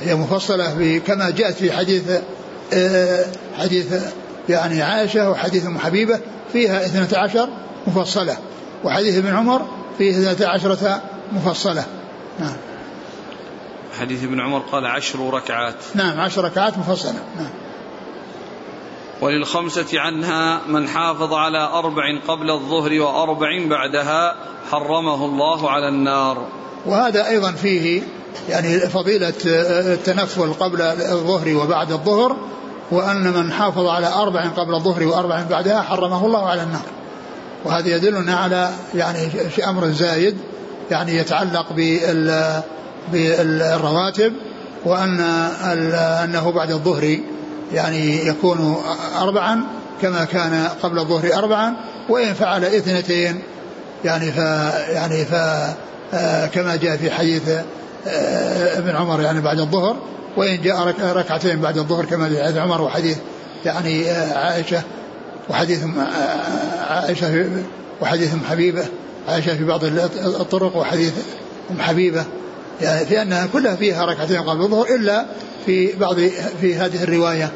[0.00, 2.22] هي مفصلة كما جاءت في حديث آه،
[3.58, 3.94] حديث
[4.48, 6.20] يعني عائشة وحديث أم حبيبة
[6.52, 7.48] فيها اثنتا عشر
[7.86, 8.36] مفصلة
[8.84, 9.66] وحديث ابن عمر
[9.98, 11.02] فيه اثنتا عشرة
[11.32, 11.84] مفصلة.
[12.38, 12.56] نعم.
[14.00, 15.74] حديث ابن عمر قال عشر ركعات.
[15.94, 17.12] نعم عشر ركعات مفصلة.
[17.36, 17.50] نعم.
[19.20, 24.36] وللخمسة عنها من حافظ على أربع قبل الظهر وأربع بعدها
[24.70, 26.46] حرمه الله على النار.
[26.86, 28.02] وهذا أيضا فيه
[28.48, 32.36] يعني فضيلة التنفل قبل الظهر وبعد الظهر
[32.90, 36.86] وأن من حافظ على أربع قبل الظهر وأربع بعدها حرمه الله على النار
[37.64, 40.36] وهذا يدلنا على يعني في أمر زايد
[40.90, 42.62] يعني يتعلق بال
[43.12, 44.32] بالرواتب
[44.84, 45.20] وأن
[46.24, 47.18] أنه بعد الظهر
[47.72, 48.76] يعني يكون
[49.18, 49.64] أربعا
[50.02, 51.76] كما كان قبل الظهر أربعا
[52.08, 53.42] وإن فعل اثنتين
[54.04, 54.36] يعني ف
[54.92, 55.34] يعني ف
[56.14, 57.64] آه، كما جاء في حديث آه،
[58.78, 59.96] ابن عمر يعني بعد الظهر
[60.36, 63.18] وإن جاء ركعتين بعد الظهر كما في حديث عمر وحديث
[63.64, 64.82] يعني آه، عائشة
[65.48, 65.84] وحديث
[66.88, 67.50] عائشة
[68.00, 68.84] وحديث أم حبيبة
[69.28, 69.84] عائشة في بعض
[70.40, 71.12] الطرق وحديث
[71.70, 72.24] أم حبيبة.
[72.80, 75.26] يعني في أنها كلها فيها ركعتين قبل الظهر إلا
[75.66, 76.16] في بعض
[76.60, 77.50] في هذه الرواية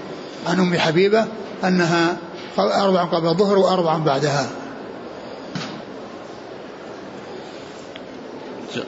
[0.46, 1.24] عن أم حبيبة
[1.64, 2.16] أنها
[2.58, 4.46] أربع قبل الظهر وأربع بعدها.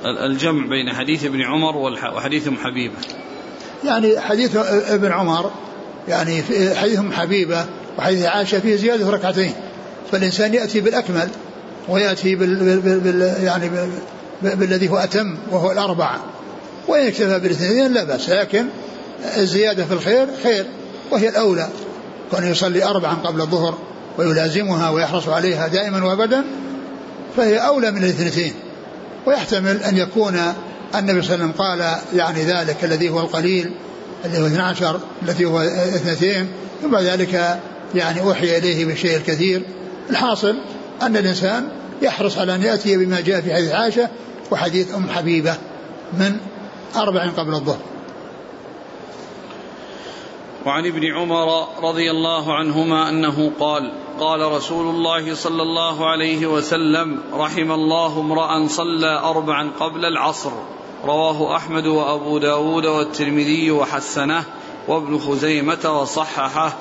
[0.04, 1.76] الجمع بين حديث ابن عمر
[2.16, 2.94] وحديث أم حبيبة.
[3.84, 4.56] يعني حديث
[4.88, 5.50] ابن عمر
[6.08, 6.42] يعني
[6.74, 7.64] حديث أم حبيبة
[7.98, 9.52] وحديث عائشة فيه زيادة ركعتين.
[10.12, 11.28] فالإنسان يأتي بالأكمل
[11.88, 13.70] ويأتي بال, بال, بال يعني
[14.42, 16.20] بالذي هو أتم وهو الاربعه
[16.88, 18.66] وإن اكتفى بالاثنين لا بأس لكن
[19.36, 20.66] الزيادة في الخير خير
[21.10, 21.68] وهي الأولى.
[22.30, 23.78] كون يصلي اربعا قبل الظهر
[24.18, 26.44] ويلازمها ويحرص عليها دائما وابدا
[27.36, 28.52] فهي أولى من الاثنتين.
[29.26, 30.35] ويحتمل أن يكون
[30.94, 33.70] النبي صلى الله عليه وسلم قال يعني ذلك الذي هو القليل
[34.24, 36.48] الذي هو 12 الذي هو اثنتين
[36.82, 37.61] ثم ذلك
[37.94, 39.62] يعني أوحي إليه بالشيء الكثير.
[40.11, 40.56] الحاصل
[41.02, 41.68] أن الإنسان
[42.02, 44.08] يحرص على أن يأتي بما جاء في حديث عائشة
[44.50, 45.56] وحديث أم حبيبة
[46.18, 46.37] من
[46.96, 47.78] أربع قبل الظهر.
[50.66, 57.18] وعن ابن عمر رضي الله عنهما أنه قال قال رسول الله صلى الله عليه وسلم
[57.35, 60.51] رحم الله امرأ صلى اربعا قبل العصر.
[61.05, 64.44] رواه أحمد وأبو داود والترمذي وحسنه
[64.88, 66.77] وابن خزيمة وصححه.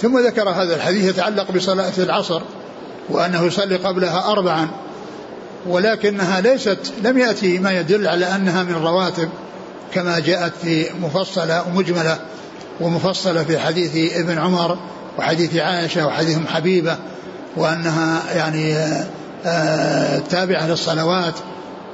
[0.00, 2.42] ثم ذكر هذا الحديث يتعلق بصلاة العصر
[3.08, 4.68] وأنه يصلي قبلها اربعا
[5.66, 9.28] ولكنها ليست لم يأتي ما يدل على أنها من الرواتب
[9.92, 12.18] كما جاءت في مفصلة ومجملة.
[12.80, 14.78] ومفصلة في حديث ابن عمر
[15.18, 16.96] وحديث عائشة وحديث أم حبيبة
[17.56, 18.74] وأنها يعني
[19.46, 21.34] آه، تابعة للصلوات.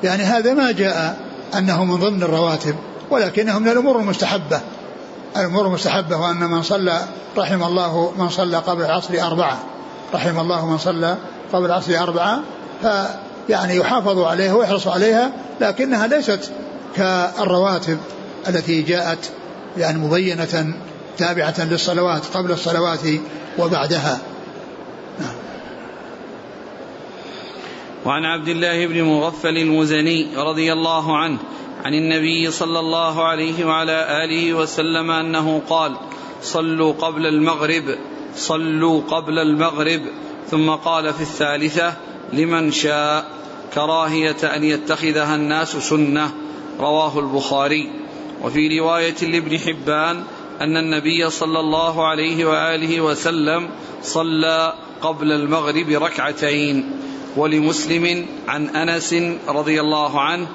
[0.02, 1.16] يعني هذا ما جاء
[1.58, 2.74] أنه من ضمن الرواتب
[3.10, 4.60] ولكنه من الأمور المستحبة.
[5.36, 7.00] الأمور المستحبة وأن من صلى
[7.38, 9.58] رحم الله من صلى قبل العصر أربعة.
[10.14, 11.16] رحم الله من صلى
[11.52, 12.40] قبل العصر أربعة
[12.82, 16.52] فيعني يحافظ عليها ويحرص عليها لكنها ليست
[16.96, 17.98] كالرواتب
[18.48, 19.30] التي جاءت
[19.76, 20.74] يعني مبينة
[21.18, 23.00] تابعة للصلوات قبل الصلوات
[23.59, 24.20] وبعدها.
[25.20, 25.35] نعم.
[28.04, 31.38] وعن عبد الله بن مغفل المزني رضي الله عنه
[31.85, 35.96] عن النبي صلى الله عليه وعلى آله وسلم أنه قال
[36.42, 37.98] صلوا قبل المغرب
[38.37, 40.00] صلوا قبل المغرب.
[40.50, 41.92] ثم قال في الثالثة
[42.33, 43.26] لمن شاء.
[43.74, 46.30] كراهية أن يتخذها الناس سنة.
[46.80, 47.90] رواه البخاري.
[48.42, 50.22] وفي رواية لابن حبان
[50.61, 53.68] أن النبي صلى الله عليه وآله وسلم
[54.03, 56.90] صلى قبل المغرب ركعتين.
[57.37, 59.14] ولمسلم عن أنس
[59.48, 60.46] رضي الله عنه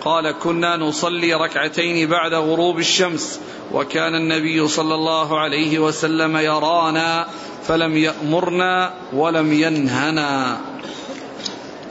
[0.00, 3.40] قال كنا نصلي ركعتين بعد غروب الشمس
[3.72, 7.26] وكان النبي صلى الله عليه وسلم يرانا
[7.68, 10.58] فلم يأمرنا ولم ينهنا.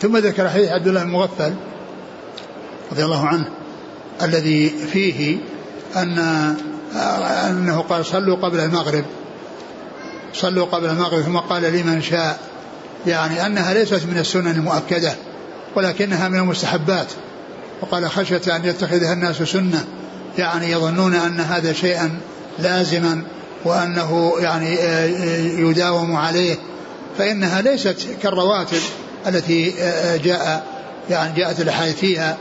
[0.01, 1.53] ثم ذكر حديث عبد الله المغفل
[2.91, 3.60] رضي الله عنه.
[4.23, 5.37] الذي فيه
[5.95, 6.19] ان
[7.49, 9.05] أنه قال صلوا قبل المغرب.
[10.33, 12.39] صلوا قبل المغرب ثم قال لمن شاء.
[13.07, 15.15] يعني أنها ليست من السنن المؤكدة
[15.75, 17.07] ولكنها من المستحبات.
[17.81, 19.85] وقال خشية أن يتخذها الناس سنة.
[20.37, 22.19] يعني يظنون أن هذا شيئا
[22.59, 23.23] لازما
[23.65, 25.05] وأنه يعني آه،
[25.59, 26.55] يداوم عليه.
[27.17, 28.81] فإنها ليست كالرواتب
[29.27, 30.65] التي آه، جاء
[31.09, 32.37] يعني جاءت الأحاديث فيها.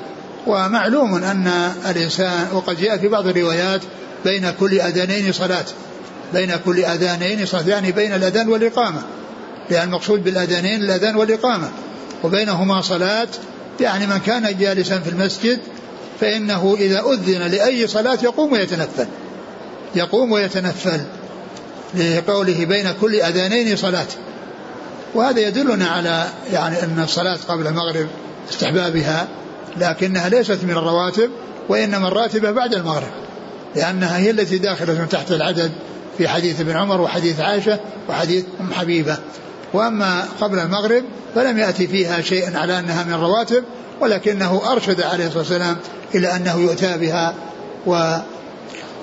[0.46, 3.80] ومعلوم أن الإنسان وقد جاء في بعض الروايات
[4.24, 5.64] بين كل أذانين صلاة
[6.32, 9.02] بين كل أذانين صلاة يعني بين الأذان والإقامة
[9.70, 11.68] لأن المقصود بالأذانين الأذان والإقامة
[12.24, 13.28] وبينهما صلاة
[13.80, 15.58] يعني من كان جالسا في المسجد
[16.20, 19.06] فإنه إذا أذن لأي صلاة يقوم ويتنفل
[19.94, 21.00] يقوم ويتنفل
[21.94, 24.06] لقوله بين كل أذانين صلاة.
[25.14, 28.06] وهذا يدلنا على يعني أن الصلاة قبل المغرب
[28.50, 29.28] استحبابها
[29.76, 31.30] لكنها ليست من الرواتب
[31.68, 33.10] وإنما الراتبة بعد المغرب
[33.76, 35.72] لأنها هي التي داخلة تحت العدد
[36.18, 39.18] في حديث ابن عمر وحديث عائشة وحديث أم حبيبة.
[39.72, 41.04] وأما قبل المغرب
[41.34, 43.64] فلم يأتي فيها شيء على أنها من الرواتب
[44.00, 45.76] ولكنه أرشد عليه الصلاة والسلام
[46.14, 47.34] إلى أنه يؤتى بها
[47.86, 48.16] و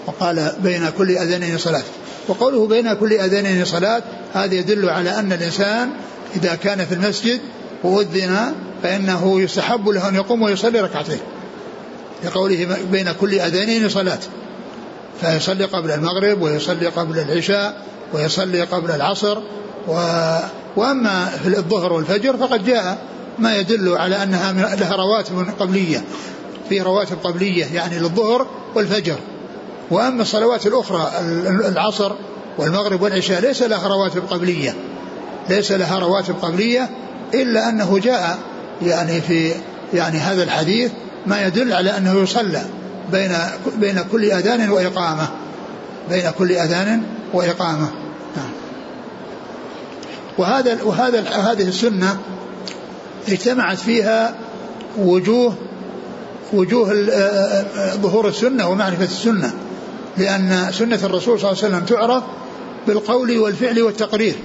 [0.07, 1.83] وقال بين كل أذانين صلاة.
[2.27, 4.03] وقوله بين كل أذانين صلاة
[4.33, 5.89] هذا يدل على أن الإنسان
[6.35, 7.39] إذا كان في المسجد
[7.83, 8.53] وأذن
[8.87, 11.19] فإنه يستحب له أن يقوم ويصلي ركعتين.
[12.23, 14.19] لقوله بين كل أذانين صلاة.
[15.21, 17.81] فيصلي قبل المغرب ويصلي قبل العشاء
[18.13, 19.37] ويصلي قبل العصر
[19.87, 19.93] و
[20.75, 22.97] وأما في الظهر والفجر فقد جاء
[23.39, 26.03] ما يدل على أنها لها رواتب قبلية.
[26.69, 29.15] في رواتب قبلية يعني للظهر والفجر.
[29.91, 31.11] وأما الصلوات الأخرى
[31.67, 32.11] العصر
[32.57, 34.75] والمغرب والعشاء ليس لها رواتب قبلية.
[35.49, 36.89] ليس لها رواتب قبلية
[37.33, 38.37] إلا أنه جاء
[38.81, 39.53] يعني في
[39.93, 40.91] يعني هذا الحديث
[41.25, 42.61] ما يدل على أنه يصلى
[43.11, 43.31] بين
[43.77, 45.27] بين كل أذان وإقامة.
[46.09, 47.89] بين كل أذان وإقامة.
[48.37, 48.51] نعم.
[50.37, 52.17] وهذا وهذا هذه السنة
[53.27, 54.35] اجتمعت فيها
[54.97, 55.53] وجوه
[56.53, 56.93] وجوه
[58.01, 59.53] ظهور السنة ومعرفة السنة.
[60.17, 62.23] لأن سنة الرسول صلى الله عليه وسلم تعرف
[62.87, 64.35] بالقول والفعل والتقرير.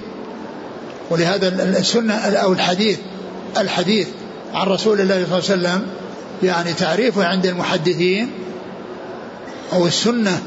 [1.09, 2.97] ولهذا السنة أو الحديث
[3.57, 4.07] الحديث
[4.53, 5.87] عن رسول الله صلى الله عليه وسلم
[6.43, 8.29] يعني تعريفه عند المحدثين
[9.73, 10.41] أو السنة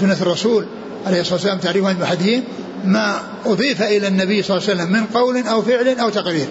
[0.00, 0.66] سنة الرسول
[1.06, 2.44] عليه الصلاة والسلام تعريفه عند المحدثين
[2.84, 6.46] ما أضيف إلى النبي صلى الله عليه وسلم من قول أو فعل أو تقرير.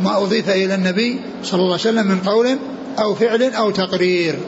[0.00, 2.58] ما أضيف إلى النبي صلى الله عليه وسلم من قول
[2.98, 4.38] أو فعل أو تقرير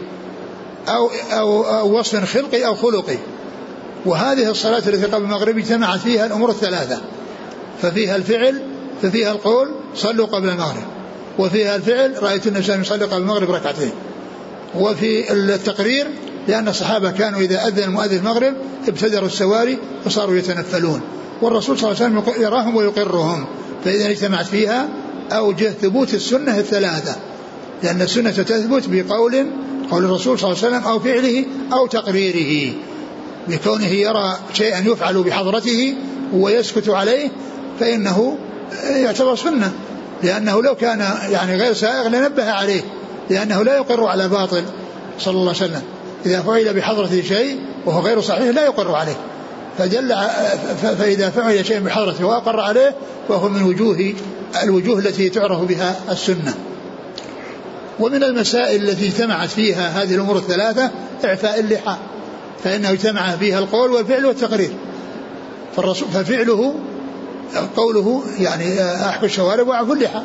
[0.89, 3.17] أو, أو, أو وصف خلقي أو خلقي
[4.07, 7.01] وهذه الصلاة التي قبل المغرب اجتمعت فيها الأمور الثلاثة
[7.83, 8.63] ففيها الفعل
[9.03, 10.96] ففيها القول صلوا قبل المغرب.
[11.39, 13.91] وفيها الفعل رأيت النبي صلى الله يصلي قبل المغرب ركعتين.
[14.75, 16.07] وفي التقرير
[16.49, 18.55] لأن الصحابة كانوا إذا أذن المؤذن المغرب
[18.89, 21.01] ابتدروا السواري وصاروا يتنفلون.
[21.43, 23.47] والرسول صلى الله عليه وسلم يراهم ويقرهم.
[23.85, 24.89] فإذا اجتمعت فيها
[25.33, 27.17] أوجه ثبوت السنة الثلاثة.
[27.83, 29.47] لأن السنة تثبت بقول
[29.91, 32.73] قول الرسول صلى الله عليه وسلم أو فعله أو تقريره.
[33.49, 35.95] بكونه يرى شيئا يفعل بحضرته
[36.33, 37.29] ويسكت عليه
[37.81, 38.39] فإنه
[38.89, 39.73] يعتبر سنة.
[40.23, 41.01] لأنه لو كان
[41.31, 42.83] يعني غير سائغ لنبه عليه
[43.31, 44.65] لأنه لا يقر على باطل
[45.19, 45.83] صلى الله عليه وسلم.
[46.27, 49.17] إذا فعل بحضرته شيء وهو غير صحيح لا يقر عليه.
[49.79, 50.17] فدل
[50.99, 52.95] فإذا فعل شيء بحضرته وأقر عليه
[53.29, 54.15] فهو من وجوه
[54.63, 56.55] الوجوه التي تعرف بها السنة.
[58.01, 60.91] ومن المسائل التي اجتمعت فيها هذه الأمور الثلاثة
[61.25, 61.97] إعفاء اللحى
[62.65, 64.71] فإنه اجتمع فيها القول والفعل والتقرير.
[65.77, 66.75] فالرسول ففعله
[67.77, 70.23] قوله يعني أحكوا الشوارب وأعفوا اللحى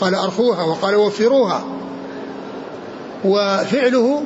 [0.00, 1.64] قال أرخوها وقال وفروها.
[3.24, 4.22] وفعله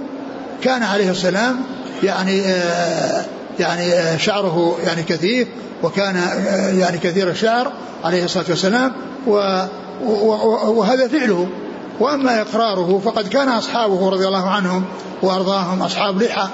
[0.62, 1.61] كان عليه السلام
[2.02, 3.24] يعني آه
[3.59, 5.48] يعني آه شعره يعني كثيف
[5.83, 7.72] وكان آه يعني كثير الشعر
[8.05, 8.92] عليه الصلاة والسلام.
[10.66, 11.48] وهذا فعله.
[12.00, 14.85] وأما إقراره فقد كان أصحابه رضي الله عنهم
[15.22, 16.48] وأرضاهم أصحاب لحى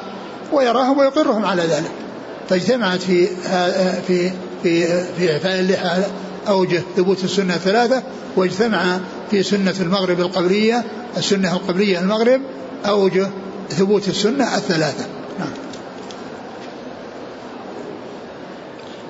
[0.52, 1.90] ويراهم ويقرهم على ذلك.
[2.48, 3.26] فاجتمعت في
[4.06, 4.30] في
[4.62, 6.02] في في إعفاء اللحى
[6.48, 8.02] أوجه ثبوت السنة ثلاثة
[8.36, 8.98] واجتمع
[9.30, 10.84] في سنة المغرب القبلية
[11.16, 12.40] السنة القبلية المغرب
[12.86, 13.28] أوجه
[13.70, 15.06] ثبوت السنة الثلاثة.
[15.38, 15.48] نعم.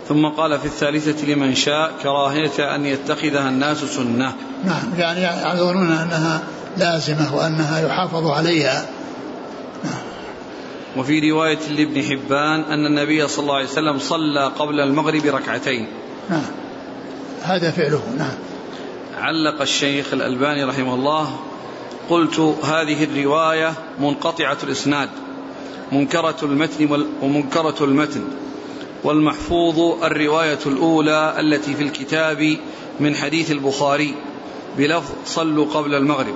[0.09, 4.33] ثم قال في الثالثة لمن شاء كراهية أن يتخذها الناس سنة.
[4.65, 6.43] نعم يعني يظنون أنها
[6.77, 8.87] لازمة وأنها يحافظ عليها.
[10.97, 15.87] وفي رواية لابن حبان أن النبي صلى الله عليه وسلم صلى قبل المغرب ركعتين.
[16.31, 16.43] نعم.
[17.43, 18.03] هذا فعله.
[18.19, 18.39] نعم.
[19.19, 21.37] علق الشيخ الألباني رحمه الله
[22.11, 25.09] قلت هذه الرواية منقطعة الإسناد
[25.93, 28.25] منكرة المتن ومنكرة المتن
[29.05, 32.57] والمحفوظ الرواية الأولى التي في الكتاب
[33.01, 34.15] من حديث البخاري
[34.79, 36.35] بلفظ صلوا قبل المغرب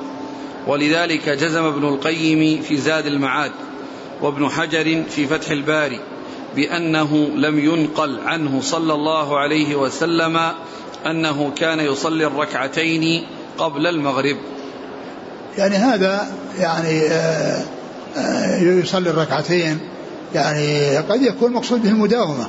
[0.67, 3.53] ولذلك جزم ابن القيم في زاد المعاد.
[4.23, 6.01] وابن حجر في فتح الباري
[6.57, 10.53] بأنه لم ينقل عنه صلى الله عليه وسلم
[11.07, 13.27] أنه كان يصلي الركعتين
[13.59, 14.37] قبل المغرب.
[15.59, 16.27] يعني هذا
[16.59, 17.65] يعني آه،
[18.17, 19.79] آه، يصلي الركعتين
[20.35, 22.47] يعني قد يكون مقصود به المداومة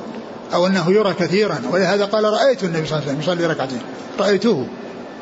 [0.54, 3.82] أو أنه يرى كثيرا ولهذا قال رأيت النبي صلى الله عليه وسلم يصلي ركعتين.
[4.20, 4.68] رأيته.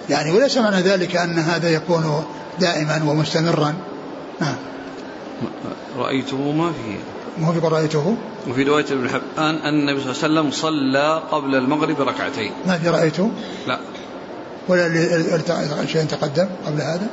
[0.09, 2.23] يعني وليس معنى ذلك أن هذا يكون
[2.59, 3.73] دائما ومستمرا.
[4.41, 4.55] نعم.
[5.97, 6.97] رأيته ما فيه.
[7.45, 8.17] ما في رأيته؟
[8.49, 12.51] وفي رواية ابن حبان أن النبي صلى الله عليه وسلم صلى قبل المغرب ركعتين.
[12.67, 13.31] ما في رأيته؟
[13.67, 13.79] لا.
[14.67, 17.07] ولا شيء تقدم قبل هذا؟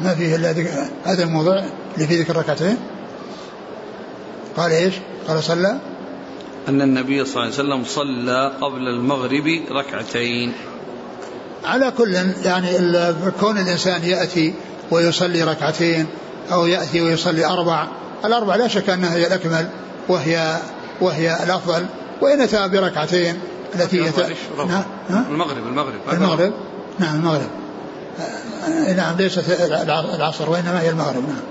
[0.00, 0.50] ما فيه إلا
[1.04, 2.76] هذا الموضوع اللي فيه ذكر ركعتين؟
[4.56, 4.94] قال إيش؟
[5.28, 5.78] قال صلى.
[6.68, 10.52] أن النبي صلى الله عليه وسلم صلى قبل المغرب ركعتين.
[11.64, 12.68] على كل يعني
[13.40, 14.54] كون الإنسان يأتي
[14.90, 16.06] ويصلي ركعتين
[16.52, 17.86] أو يأتي ويصلي أربع
[18.24, 19.68] الأربع لا شك أنها هي الأكمل
[20.08, 20.56] وهي
[21.00, 21.86] وهي الأفضل
[22.20, 23.40] وإن أتى بركعتين
[23.74, 24.18] التي يت...
[24.68, 26.00] نعم المغرب المغرب.
[26.12, 26.52] المغرب؟
[26.98, 27.50] نعم المغرب.
[28.96, 29.44] نعم ليست
[30.14, 31.42] العصر وإنما هي المغرب نعم.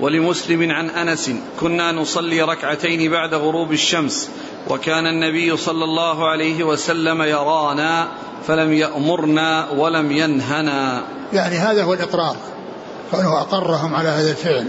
[0.00, 4.28] ولمسلم عن أنس كنا نصلي ركعتين بعد غروب الشمس
[4.68, 8.08] وكان النبي صلى الله عليه وسلم يرانا
[8.46, 11.02] فلم يأمرنا ولم ينهنا.
[11.32, 12.36] يعني هذا هو الإقرار.
[13.10, 14.66] كونه أقرهم على هذا الفعل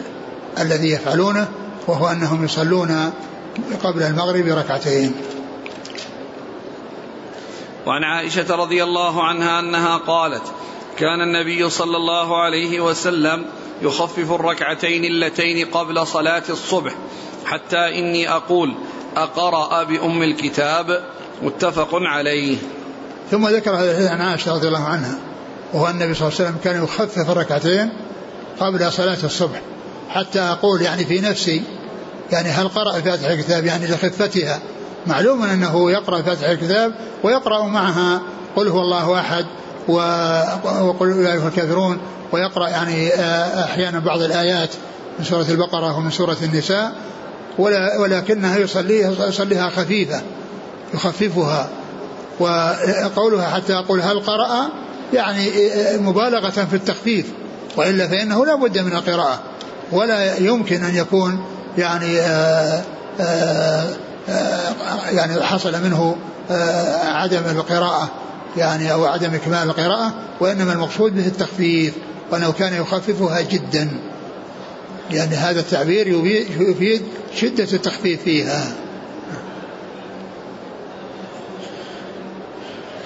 [0.60, 1.48] الذي يفعلونه
[1.88, 3.14] وهو أنهم يصلون
[3.84, 5.16] قبل المغرب ركعتين.
[7.86, 10.44] وعن عائشة رضي الله عنها أنها قالت
[10.98, 13.46] كان النبي صلى الله عليه وسلم
[13.82, 16.96] يخفف الركعتين اللتين قبل صلاة الصبح
[17.46, 18.76] حتى إني أقول
[19.18, 21.04] أقرأ بأم الكتاب؟
[21.42, 22.58] متفق عليه.
[23.32, 25.20] ثم ذكر هذا الحديث عن عائشة رضي الله عنها
[25.74, 28.07] وهو النبي صلى الله عليه وسلم كان يخفف الركعتين
[28.60, 29.62] قبل صلاة الصبح
[30.10, 31.62] حتى أقول يعني في نفسي
[32.32, 34.60] يعني هل قرأ فاتح الكتاب؟ يعني لخفتها.
[35.08, 36.94] معلوم أنه يقرأ فاتح الكتاب
[37.24, 38.22] ويقرأ معها
[38.56, 39.46] قل هو الله أحد
[39.88, 41.98] وقل أولئك الكافرون
[42.32, 44.70] ويقرأ يعني آه، أحيانا بعض الآيات
[45.20, 46.92] من سورة البقرة ومن سورة النساء
[48.00, 50.22] ولكنها يصليها يصليها خفيفة
[50.94, 51.70] يخففها
[52.40, 54.70] وقولها حتى أقول هل قرأ؟
[55.14, 57.26] يعني آه، مبالغة في التخفيف.
[57.78, 59.40] وإلا فإنه لا بد من القراءة.
[59.92, 61.40] ولا يمكن أن يكون
[61.78, 62.84] يعني آآ
[63.20, 63.84] آه،
[64.30, 66.16] آآ يعني حصل منه
[67.06, 68.10] عدم القراءة
[68.58, 71.94] يعني أو عدم إكمال القراءة وإنما المقصود به التخفيف
[72.32, 73.90] وأنه كان يخففها جدا.
[75.12, 76.08] لأن هذا التعبير
[76.60, 77.02] يفيد
[77.36, 78.72] شدة التخفيف فيها.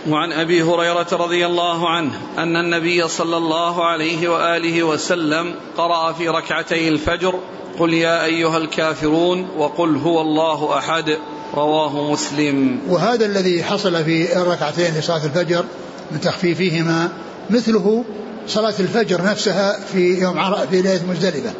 [0.10, 6.30] وعن أبي هريرة رضي الله عنه أن النبي صلى الله عليه وآله وسلم قرأ في
[6.30, 7.36] ركعتي الفجر
[7.80, 11.18] قل يا أيها الكافرون وقل هو الله أحد
[11.54, 12.80] رواه مسلم.
[12.89, 15.66] وهذا الذي حصل في الركعتين لصلاه الفجر
[16.12, 17.10] من تخفيفهما
[17.49, 18.04] مثله
[18.47, 21.54] صلاة الفجر نفسها في يوم في ليلة مزدلفه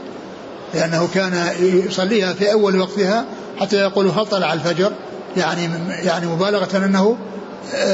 [0.74, 3.26] لأنه كان يصليها في أول وقتها
[3.60, 4.92] حتى يقول هل طلع الفجر؟
[5.38, 5.70] يعني
[6.04, 7.18] يعني مبالغة أنه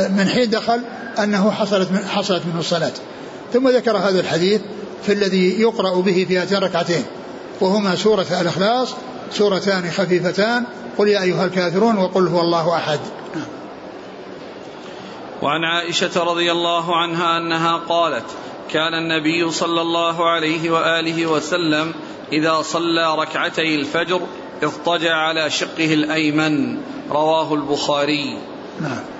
[0.10, 0.82] من حين دخل
[1.24, 2.92] أنه حصلت من حصلت منه الصلاة.
[3.54, 4.62] ثم ذكر هذا الحديث
[5.04, 7.04] في الذي يقرأ به في هاتين الركعتين.
[7.62, 8.96] وهما سورة الإخلاص
[9.32, 10.64] سورتان خفيفتان.
[10.98, 13.00] قل يا أيها الكافرون وقل هو الله أحد.
[15.42, 18.26] وعن عائشة رضي الله عنها أنها قالت
[18.70, 21.94] كان النبي صلى الله عليه وآله وسلم
[22.32, 24.22] إذا صلى ركعتي الفجر
[24.64, 26.78] اضطجع على شقه الأيمن.
[27.12, 28.38] رواه البخاري.
[28.82, 29.17] نعم.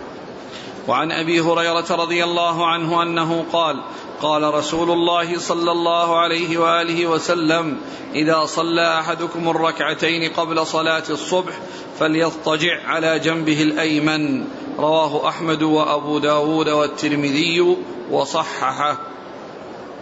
[0.88, 3.82] وعن أبي هريرة رضي الله عنه أنه قال
[4.22, 7.78] قال رسول الله صلى الله عليه وآله وسلم
[8.16, 11.54] إذا صلى أحدكم الركعتين قبل صلاة الصبح
[12.00, 14.46] فليضطجع على جنبه الأيمن.
[14.80, 17.78] رواه أحمد وأبو داود والترمذي
[18.12, 18.98] وصححه.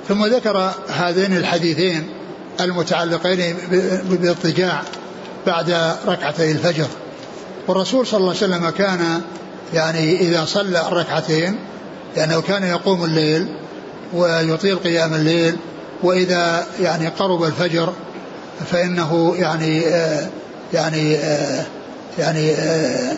[0.08, 2.10] ثم ذكر هذين الحديثين
[2.62, 3.58] المتعلقين
[4.04, 4.84] بالاضطجاع
[5.48, 6.88] بعد ركعتي الفجر.
[7.68, 9.22] والرسول صلى الله عليه وسلم كان
[9.74, 11.60] يعني إذا صلى الركعتين
[12.16, 13.48] لأنه كان يقوم الليل
[14.14, 15.58] ويطيل قيام الليل
[16.04, 17.94] وإذا يعني قرب الفجر
[18.72, 20.28] فإنه يعني آه
[20.74, 21.66] يعني آه
[22.20, 23.18] يعني آه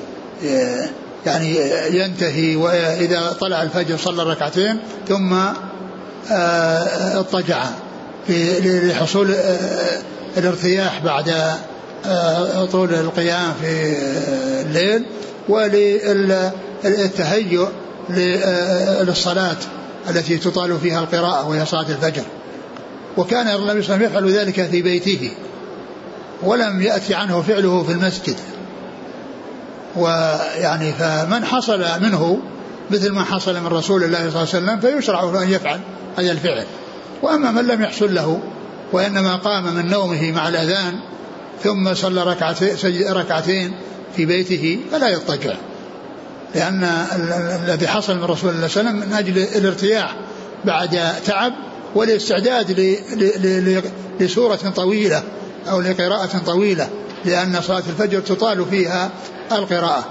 [1.26, 1.58] يعني
[1.90, 5.36] ينتهي وإذا طلع الفجر صلى ركعتين ثم
[7.16, 7.64] اضطجع
[8.30, 9.36] لحصول
[10.38, 11.34] الارتياح بعد
[12.72, 13.96] طول القيام في
[14.62, 15.06] الليل.
[15.50, 16.48] وللتهيؤ
[18.10, 19.58] للصلاة
[20.10, 22.24] التي تطال فيها القراءة وهي صلاة الفجر.
[23.18, 25.32] وكان النبي صلى الله عليه وسلم يفعل ذلك في بيته
[26.44, 28.36] ولم يأتي عنه فعله في المسجد.
[29.96, 32.40] ويعني فمن حصل منه
[32.92, 35.80] مثل ما حصل من رسول الله صلى الله عليه وسلم فيشرع له أن يفعل
[36.18, 36.64] هذا الفعل.
[37.22, 38.40] وأما من لم يحصل له
[38.92, 41.00] وإنما قام من نومه مع الأذان
[41.64, 42.76] ثم صلى ركعتين,
[43.14, 43.74] ركعتين
[44.18, 45.54] في بيته فلا يضطجع.
[46.56, 46.84] لأن
[47.66, 50.16] الذي حصل من رسول الله صلى الله عليه وسلم من أجل الارتياح
[50.66, 51.54] بعد تعب
[51.96, 52.72] والاستعداد
[54.20, 55.24] لسورة طويلة
[55.70, 56.90] أو لقراءة طويلة
[57.26, 59.12] لأن صلاة الفجر تطال فيها
[59.52, 60.06] القراءة.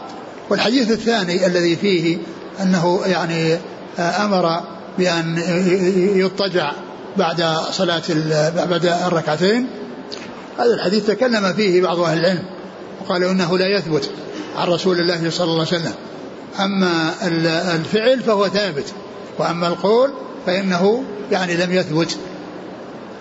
[0.50, 2.18] والحديث الثاني الذي فيه
[2.62, 3.58] أنه يعني
[3.98, 4.60] أمر
[4.98, 5.38] بأن
[6.16, 6.72] يضطجع
[7.16, 8.02] بعد صلاة
[8.66, 9.66] بعد الركعتين
[10.58, 12.44] هذا الحديث تكلم فيه بعض أهل العلم.
[13.06, 14.10] وقالوا إنه لا يثبت
[14.56, 15.94] عن رسول الله صلى الله عليه وسلم.
[16.60, 17.14] أما
[17.76, 18.92] الفعل فهو ثابت
[19.38, 20.10] وأما القول
[20.46, 22.16] فإنه يعني لم يثبت.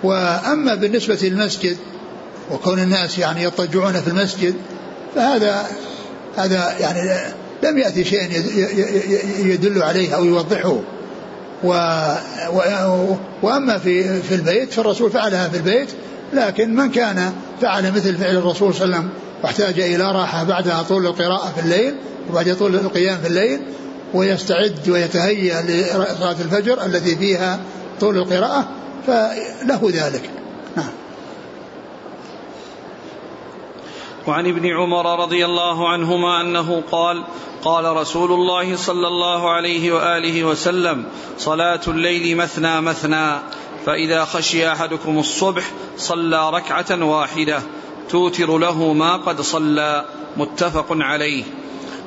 [0.03, 1.77] وأما بالنسبة للمسجد
[2.51, 4.55] وكون الناس يعني يضطجعون في المسجد
[5.15, 5.65] فهذا
[6.36, 7.33] هذا يعني
[7.63, 8.31] لم يأتي شيء
[9.39, 10.79] يدل عليه أو يوضحه.
[11.63, 11.69] و
[13.41, 15.89] وأما في في البيت فالرسول فعلها في البيت
[16.33, 19.09] لكن من كان فعل مثل فعل الرسول صلى الله عليه وسلم
[19.45, 21.95] واحتاج إلى راحة بعدها طول القراءة في الليل
[22.29, 23.61] وبعد طول القيام في الليل
[24.13, 27.59] ويستعد ويتهيأ لصلاة الفجر التي فيها
[27.99, 28.67] طول القراءة
[29.07, 30.29] فله ذلك.
[30.77, 30.89] نعم.
[34.27, 37.23] وعن ابن عمر رضي الله عنهما أنه قال
[37.63, 41.05] قال رسول الله صلى الله عليه وآله وسلم
[41.37, 43.39] صلاة الليل مثنى مثنى
[43.85, 45.63] فإذا خشي أحدكم الصبح
[45.97, 47.59] صلى ركعة واحدة.
[48.10, 50.06] توتر له ما قد صلى
[50.38, 51.43] متفق عليه.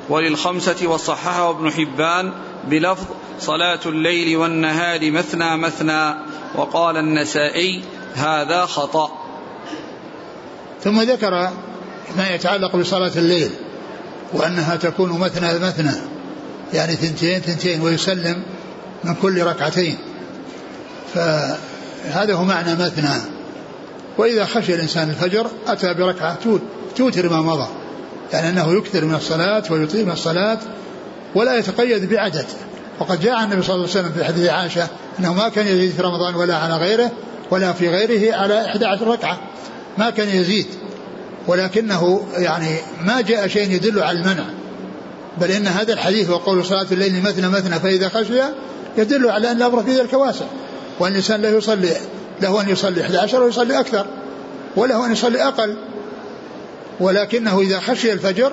[0.08, 2.32] وللخمسة وصححه ابن حبان
[2.68, 3.04] بلفظ
[3.40, 6.14] صلاة الليل والنهار مثنى مثنى
[6.54, 7.82] وقال النسائي
[8.14, 9.10] هذا خطأ.
[10.84, 11.50] ثم ذكر
[12.16, 13.50] ما يتعلق بصلاة الليل
[14.32, 15.94] وأنها تكون مثنى مثنى
[16.72, 18.42] يعني ثنتين ثنتين ويسلم
[19.04, 19.98] من كل ركعتين.
[21.14, 23.37] فهذا هو معنى مثنى.
[24.18, 26.38] وإذا خشي الإنسان الفجر أتى بركعة
[26.96, 27.68] توتر ما مضى
[28.32, 30.58] يعني أنه يكثر من الصلاة ويطيل من الصلاة
[31.34, 32.46] ولا يتقيد بعدد.
[33.00, 34.88] وقد جاء النبي صلى الله عليه وسلم في حديث عائشة
[35.18, 37.10] أنه ما كان يزيد في رمضان ولا على غيره
[37.50, 39.38] ولا في غيره على 11 ركعة.
[39.98, 40.66] ما كان يزيد
[41.46, 44.44] ولكنه يعني ما جاء شيء يدل على المنع.
[45.40, 48.40] بل إن هذا الحديث وقول صلاة الليل مثنى مثنى فإذا خشي
[48.98, 50.44] يدل على أن الأمر في ذلك واسع
[51.00, 51.96] الإنسان لا يصلي
[52.42, 54.06] له أن يصلي 11 ويصلي أكثر
[54.76, 55.76] وله أن يصلي أقل.
[57.00, 58.52] ولكنه إذا خشي الفجر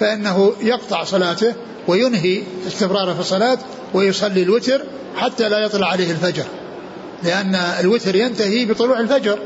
[0.00, 1.54] فإنه يقطع صلاته
[1.88, 3.58] وينهي استمراره في الصلاة
[3.94, 4.82] ويصلي الوتر
[5.16, 6.44] حتى لا يطلع عليه الفجر
[7.22, 9.38] لأن الوتر ينتهي بطلوع الفجر.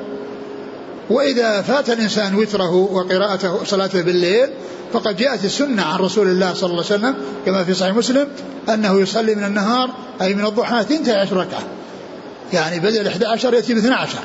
[1.10, 4.48] وإذا فات الإنسان وتره وقراءته صلاته بالليل
[4.92, 7.14] فقد جاءت السنة عن رسول الله صلى الله عليه وسلم
[7.46, 8.28] كما في صحيح مسلم
[8.68, 9.90] أنه يصلي من النهار
[10.22, 11.62] أي من الضحى 12 ركعة.
[12.53, 14.18] يعني بدل 11 يأتي ب 12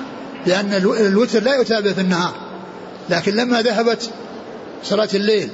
[0.47, 2.33] لأن الوتر لا يتابع في النهار
[3.09, 4.09] لكن لما ذهبت
[4.83, 5.49] صلاة الليل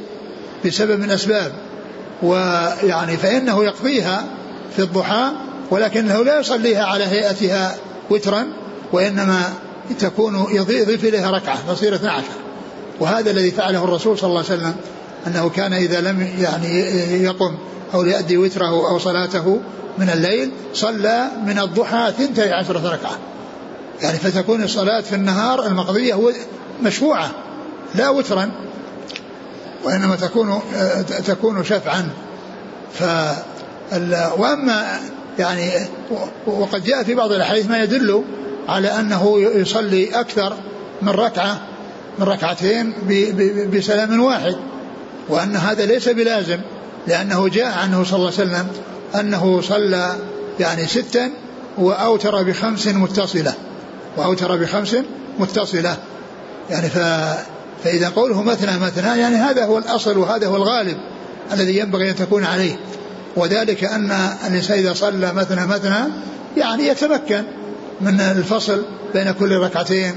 [0.66, 1.52] بسبب من أسباب
[2.24, 4.26] ويعني فإنه يقضيها
[4.76, 5.32] في الضحى
[5.72, 7.76] ولكنه لا يصليها على هيئتها
[8.10, 8.48] وترا
[8.94, 9.54] وإنما
[10.00, 12.24] تكون يضيف إليها ركعة تصير 12
[13.00, 14.76] وهذا الذي فعله الرسول صلى الله عليه وسلم
[15.28, 16.80] أنه كان إذا لم يعني
[17.24, 17.58] يقم
[17.94, 19.60] أو يؤدي وتره أو صلاته
[19.98, 23.18] من الليل صلى من الضحى ثنتي عشرة ركعة.
[24.02, 26.34] يعني فتكون الصلاة في النهار المقضية
[26.84, 27.32] مشفوعة
[27.96, 28.52] لا وترا
[29.84, 30.62] وإنما تكون
[31.28, 32.10] تكون شفعا.
[32.94, 33.04] ف
[34.38, 35.00] وأما
[35.40, 35.72] يعني
[36.48, 38.24] وقد جاء في بعض الأحاديث ما يدل
[38.68, 40.54] على أنه يصلي أكثر
[41.02, 41.62] من ركعة
[42.20, 42.94] من ركعتين
[43.74, 44.56] بسلام واحد
[45.30, 46.60] وأن هذا ليس بلازم
[47.08, 48.68] لأنه جاء عنه صلى الله عليه وسلم
[49.20, 50.16] أنه صلى
[50.60, 51.32] يعني ستا
[51.78, 53.54] وأوتر بخمس متصلة
[54.18, 54.96] وأوتر بخمس
[55.40, 55.98] متصلة.
[56.70, 57.00] يعني ف
[57.84, 60.98] فإذا قوله مثنى مثنى يعني هذا هو الأصل وهذا هو الغالب
[61.54, 62.76] الذي ينبغي أن تكون عليه.
[63.36, 64.12] وذلك أن
[64.48, 66.00] الإنسان إذا صلى مثنى مثنى
[66.58, 67.44] يعني يتمكن
[68.02, 70.16] من الفصل بين كل ركعتين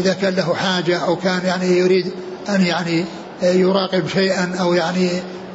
[0.00, 2.12] إذا كان له حاجة أو كان يعني يريد
[2.48, 3.04] أن يعني
[3.42, 5.10] يراقب شيئا أو يعني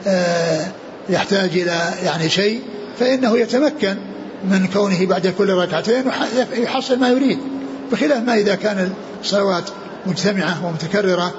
[0.07, 0.67] آه،
[1.09, 2.61] يحتاج إلى يعني شيء.
[2.99, 3.95] فإنه يتمكن
[4.43, 6.03] من كونه بعد كل ركعتين
[6.53, 7.39] يحصل ما يريد
[7.91, 8.91] بخلاف ما إذا كان
[9.21, 9.69] الصلوات
[10.05, 11.33] مجتمعة ومتكررة.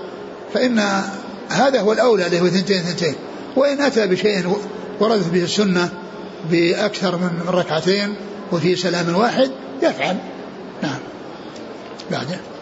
[0.55, 0.79] فإن
[1.49, 3.15] هذا هو الأولى اللي هو ثنتين ثنتين.
[3.57, 4.57] وإن أتى بشيء
[5.01, 5.89] وردت به السنة
[6.51, 8.15] بأكثر من ركعتين
[8.53, 9.51] وفي سلام واحد
[9.83, 10.17] يفعل.
[10.83, 10.99] نعم.
[12.11, 12.56] بعده.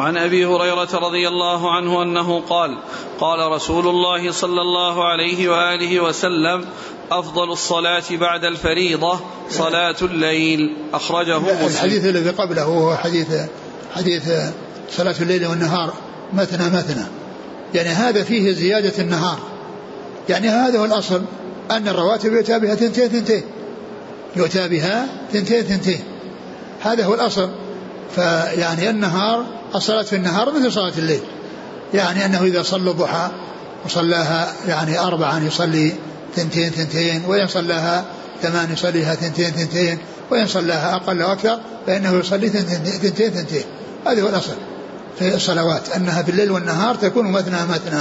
[0.00, 2.78] وعن أبي هريرة رضي الله عنه أنه قال
[3.20, 6.64] قال رسول الله صلى الله عليه وآله وسلم
[7.10, 9.20] أفضل الصلاة بعد الفريضة
[9.50, 10.76] صلاة الليل.
[10.94, 11.66] أخرجه مسلم.
[11.66, 13.26] الحديث الذي قبله هو حديث
[13.96, 14.32] حديث
[14.90, 15.92] صلاة الليل والنهار
[16.32, 17.04] مثنى مثنى.
[17.74, 19.38] يعني هذا فيه زيادة النهار.
[20.28, 21.22] يعني هذا هو الأصل
[21.70, 23.42] أن الرواتب يؤتى بها ثنتين ثنتين.
[24.36, 26.00] يؤتى بها ثنتين ثنتين.
[26.80, 27.50] هذا هو الأصل.
[28.14, 31.20] فيعني النهار الصلاة في النهار مثل صلاة الليل.
[31.94, 33.30] يعني أنه إذا صلى الضحى
[33.84, 35.92] وصلاها يعني أربعا يصلي
[36.36, 38.04] ثنتين ثنتين وإن صلاها
[38.42, 39.98] ثمان يصليها ثنتين ثنتين
[40.30, 43.64] وإن صلاها أقل أو أكثر فإنه يصلي ثنتين ثنتين
[44.06, 44.54] هذا هو الأصل
[45.18, 48.00] في الصلوات أنها في الليل والنهار تكون مثنى مثنى.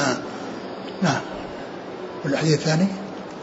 [1.01, 1.21] نعم.
[2.25, 2.87] والحديث الثاني؟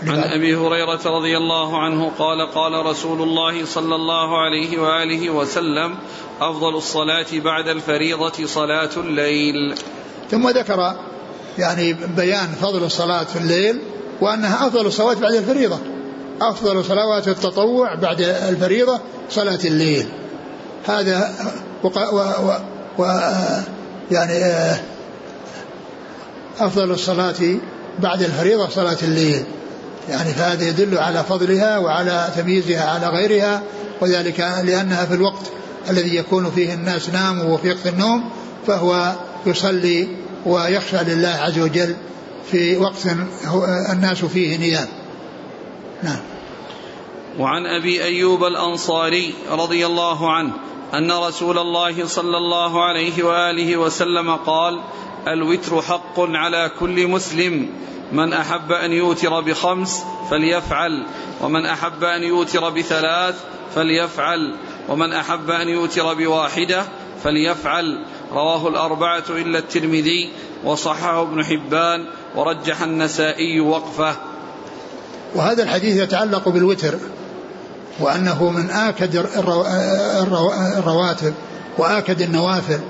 [0.02, 5.96] عن أبي هريرة رضي الله عنه قال قال رسول الله صلى الله عليه وآله وسلم
[6.40, 9.74] أفضل الصلاة بعد الفريضة صلاة الليل.
[10.30, 10.96] ثم ذكر
[11.58, 13.80] يعني بيان فضل الصلاه في الليل
[14.20, 15.78] وأنها أفضل الصلوات بعد الفريضة.
[16.40, 20.06] أفضل صلوات التطوع بعد الفريضة صلاة الليل.
[20.86, 21.34] هذا
[21.84, 22.52] و, و, و,
[22.98, 23.04] و
[24.10, 24.44] يعني
[26.60, 27.58] أفضل الصلاة
[27.98, 29.44] بعد الفريضة صلاة الليل.
[30.08, 33.62] يعني فهذا يدل على فضلها وعلى تمييزها على غيرها
[34.00, 35.50] وذلك لأنها في الوقت
[35.90, 38.30] الذي يكون فيه الناس ناموا وفي وقت النوم
[38.66, 39.12] فهو
[39.46, 40.08] يصلي
[40.46, 41.96] ويخشى لله عز وجل
[42.50, 43.06] في وقت
[43.92, 44.88] الناس فيه نيام.
[46.02, 46.20] نعم.
[47.38, 50.52] وعن أبي أيوب الأنصاري رضي الله عنه
[50.94, 54.80] أن رسول الله صلى الله عليه وآله وسلم قال
[55.26, 57.68] الوتر حق على كل مسلم.
[58.12, 61.06] من أحب أن يوتر بخمس فليفعل
[61.42, 63.34] ومن أحب أن يوتر بثلاث
[63.74, 64.54] فليفعل
[64.88, 66.84] ومن أحب أن يوتر بواحدة
[67.24, 68.04] فليفعل.
[68.32, 70.30] رواه الأربعة إلا الترمذي
[70.64, 72.06] وصححه ابن حبان
[72.36, 74.16] ورجح النسائي وقفه.
[75.34, 76.94] وهذا الحديث يتعلق بالوتر
[78.00, 79.16] وأنه من آكد
[80.76, 81.34] الرواتب
[81.78, 82.80] وآكد النوافل.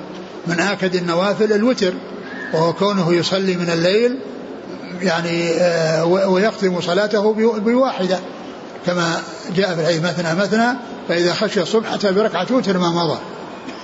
[0.47, 1.93] من آكد النوافل الوتر.
[2.57, 4.19] وهو كونه يصلي من الليل
[5.03, 8.19] يعني آه، ويختم صلاته بواحدة
[8.87, 9.23] كما
[9.57, 10.79] جاء في الحديث مثنى مثنى
[11.09, 13.19] فإذا خشي الصبح أتى بركعة وتر ما مضى.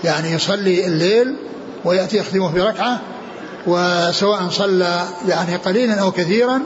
[0.04, 1.36] يعني يصلي الليل
[1.84, 3.00] ويأتي يختمه بركعة
[3.66, 6.62] وسواء صلى يعني قليلا أو كثيرا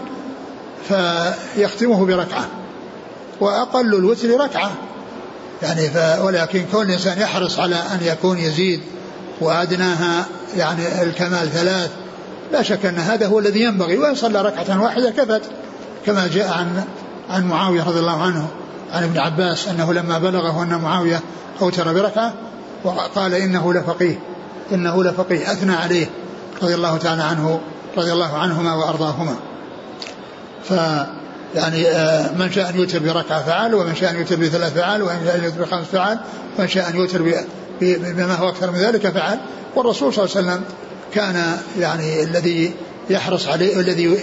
[0.88, 2.48] فيختمه بركعة
[3.40, 4.72] وأقل الوتر ركعة.
[5.62, 5.90] يعني
[6.20, 8.80] ولكن كون الإنسان يحرص على أن يكون يزيد
[9.40, 10.26] وأدناها
[10.56, 11.90] يعني الكمال ثلاث.
[12.52, 15.42] لا شك أن هذا هو الذي ينبغي وإن صلى ركعة واحدة كفت
[16.06, 16.84] كما جاء عن
[17.30, 18.48] عن معاوية رضي الله عنه
[18.92, 21.20] عن ابن عباس أنه لما بلغه أن معاوية
[21.62, 22.32] أوتر بركعة
[22.84, 24.18] وقال إنه لفقيه
[24.72, 26.06] إنه لفقيه أثنى عليه
[26.62, 27.60] رضي الله تعالى عنه
[27.96, 29.36] رضي الله عنهما وأرضاهما.
[30.64, 30.72] ف
[31.54, 35.20] يعني آه، من شاء أن يوتر بركعة فعل ومن شاء أن يوتر بثلاث فعل ومن
[35.24, 36.18] شاء أن يوتر بخمس فعل
[36.58, 37.22] ومن شاء أن يوتر
[37.80, 39.38] بما هو أكثر من ذلك فعل
[39.76, 40.64] والرسول صلى الله عليه وسلم
[41.14, 42.72] كان يعني الذي
[43.10, 44.18] يحرص عليه الذي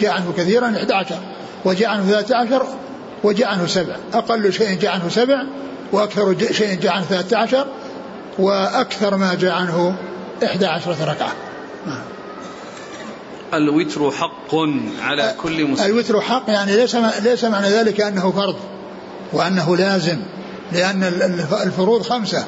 [0.00, 1.18] جاء عنه كثيرا 11
[1.64, 2.66] وجاء عنه 13
[3.24, 3.96] وجاء عنه سبع.
[4.14, 5.42] أقل شيء جاء عنه سبع
[5.92, 7.66] وأكثر شيء جاء عنه 13
[8.38, 9.96] وأكثر ما جاء عنه
[10.44, 11.32] 11 ركعة.
[11.86, 12.02] نعم.
[13.54, 14.54] الوتر حق
[15.02, 15.86] على كل مسلم.
[15.86, 18.56] الوتر حق يعني ليس ليس معنى ذلك أنه فرض
[19.32, 20.18] وأنه لازم.
[20.74, 21.02] لأن
[21.62, 22.44] الفروض خمسة.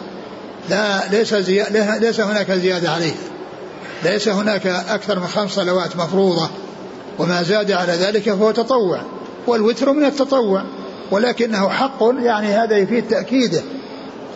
[0.71, 1.65] لا ليس زي...
[2.01, 3.15] ليس هناك زيادة عليه.
[4.05, 6.49] ليس هناك أكثر من خمس صلوات مفروضة.
[7.19, 9.01] وما زاد على ذلك فهو تطوع.
[9.47, 10.65] والوتر من التطوع.
[11.11, 13.63] ولكنه حق يعني هذا يفيد تأكيده.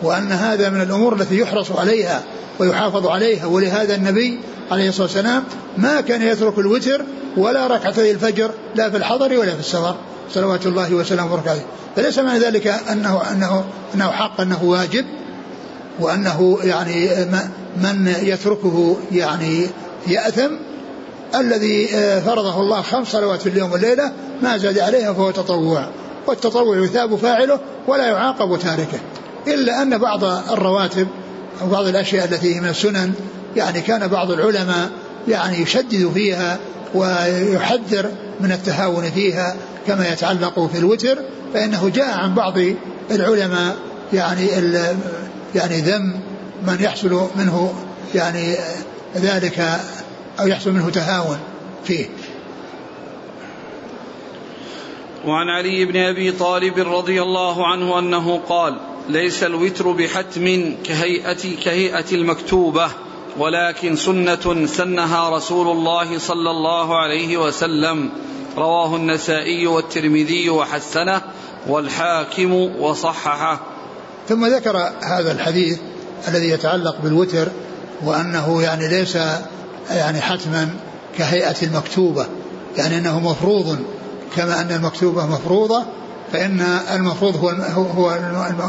[0.03, 2.23] وأن هذا من الأمور التي يحرص عليها
[2.59, 3.45] ويحافظ عليها.
[3.45, 4.39] ولهذا النبي
[4.71, 5.43] عليه الصلاة والسلام
[5.77, 7.05] ما كان يترك الوتر
[7.37, 9.95] ولا ركعتي الفجر لا في الحضر ولا في السفر.
[10.33, 11.61] صلوات الله وسلامه وبركاته.
[11.95, 13.63] فليس معنى ذلك أنه أنه
[13.95, 15.05] أنه حق أنه واجب
[15.99, 17.09] وأنه يعني
[17.77, 19.67] من يتركه يعني
[20.07, 20.51] يأثم.
[21.35, 21.87] الذي
[22.25, 24.11] فرضه الله خمس صلوات في اليوم والليلة
[24.43, 25.85] ما زاد عليها فهو تطوع.
[26.27, 28.99] والتطوع يثاب فاعله ولا يعاقب تاركه.
[29.47, 31.07] إلا أن بعض الرواتب
[31.61, 33.13] أو بعض الأشياء التي هي من السنن
[33.55, 34.89] يعني كان بعض العلماء
[35.27, 36.59] يعني يشدد فيها
[36.93, 38.11] ويحذر
[38.41, 39.55] من التهاون فيها
[39.87, 41.17] كما يتعلق في الوتر
[41.53, 42.57] فإنه جاء عن بعض
[43.11, 43.75] العلماء
[44.13, 44.47] يعني
[45.55, 46.19] يعني ذم
[46.67, 47.73] من يحصل منه
[48.15, 48.55] يعني
[49.15, 49.79] ذلك
[50.39, 51.37] أو يحصل منه تهاون
[51.83, 52.05] فيه.
[55.25, 58.77] وعن علي بن أبي طالب رضي الله عنه أنه قال
[59.09, 62.91] ليس الوتر بحتم كهيئة كهيئة المكتوبة.
[63.37, 68.09] ولكن سنة سنها رسول الله صلى الله عليه وسلم.
[68.57, 71.21] رواه النسائي والترمذي وحسنه
[71.67, 73.59] والحاكم وصححه.
[74.29, 75.79] ثم ذكر هذا الحديث
[76.27, 77.47] الذي يتعلق بالوتر
[78.05, 79.17] وأنه يعني ليس
[79.89, 80.69] يعني حتما
[81.17, 82.25] كهيئة المكتوبة
[82.77, 83.79] يعني أنه مفروض
[84.35, 85.83] كما أن المكتوبة مفروضة
[86.33, 86.61] فإن
[86.93, 88.17] المفروض هو هو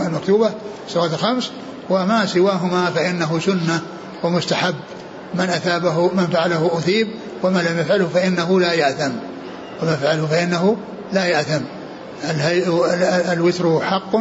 [0.07, 0.51] المكتوبة
[0.89, 1.51] صلوات الخمس
[1.91, 3.83] وما سواهما فإنه سنة.
[4.23, 4.75] ومستحب
[5.35, 7.09] من أثابه من فعله أثيب
[7.43, 9.13] ومن لم يفعله فإنه لا يأثم.
[9.83, 10.77] ومن فعله فإنه
[11.13, 11.61] لا يأثم.
[13.33, 14.17] الوتر حق.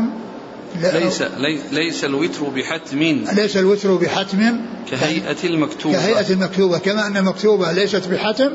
[0.82, 1.24] ليس
[1.72, 3.00] ليس الوتر بحتم.
[3.34, 4.58] ليس الوتر بحتم.
[4.92, 5.96] كهيئة المكتوبة.
[5.96, 6.78] كهيئة المكتوبة.
[6.78, 8.50] كما أن المكتوبة ليست بحتم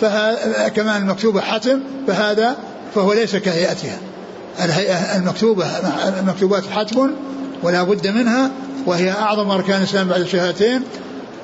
[0.00, 2.56] فها كما المكتوبة حتم فهذا
[2.94, 3.98] فهو ليس كهيئتها.
[4.64, 5.66] الهيئة المكتوبة
[6.18, 7.10] المكتوبات حتم
[7.62, 8.50] ولا بد منها
[8.86, 10.82] وهي أعظم أركان الإسلام بعد الشهادتين.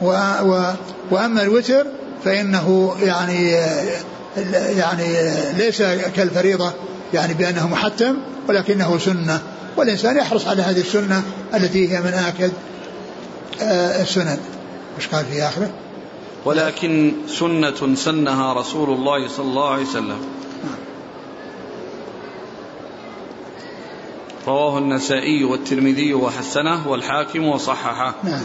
[0.02, 0.06] و
[0.42, 0.72] و
[1.10, 1.86] وأما الوتر
[2.24, 3.50] فإنه يعني
[4.76, 5.06] يعني
[5.56, 5.82] ليس
[6.16, 6.72] كالفريضة
[7.14, 8.16] يعني بأنه محتم
[8.48, 9.40] ولكنه سنة
[9.76, 11.22] والإنسان يحرص على هذه السنة
[11.54, 12.52] التي هي من آكد
[13.62, 14.38] آه، السنن.
[14.98, 15.70] مش قال في آخره؟
[16.44, 20.18] ولكن سنة سنها رسول الله صلى الله عليه وسلم.
[24.46, 28.14] رواه النسائي والترمذي وحسنه والحاكم وصححه.
[28.24, 28.44] نعم.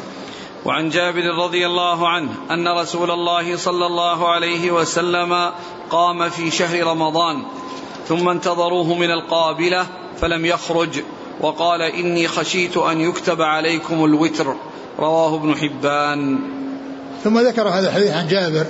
[0.66, 5.52] وعن جابر رضي الله عنه أن رسول الله صلى الله عليه وسلم
[5.90, 7.44] قام في شهر رمضان
[8.08, 9.86] ثم انتظروه من القابلة
[10.22, 10.90] فلم يخرج
[11.42, 14.56] وقال إني خشيت أن يكتب عليكم الوتر
[15.00, 16.40] رواه ابن حبان.
[17.24, 18.66] ثم ذكر هذا الحديث عن جابر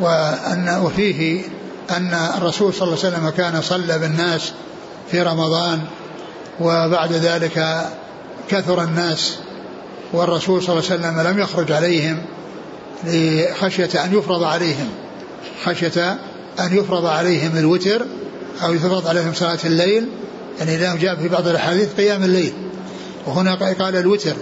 [0.00, 1.42] وأن وفيه
[1.90, 4.52] أن الرسول صلى الله عليه وسلم كان صلى بالناس
[5.10, 5.80] في رمضان
[6.60, 7.86] وبعد ذلك
[8.48, 9.38] كثر الناس
[10.12, 12.18] والرسول صلى الله عليه وسلم لم يخرج عليهم
[13.04, 14.88] لخشية أن يفرض عليهم
[15.64, 16.18] خشية
[16.60, 18.06] أن يفرض عليهم الوتر
[18.64, 20.08] أو يفرض عليهم صلاة الليل.
[20.58, 22.52] يعني لأنه جاء في بعض الأحاديث قيام الليل
[23.26, 24.36] وهنا قال الوتر.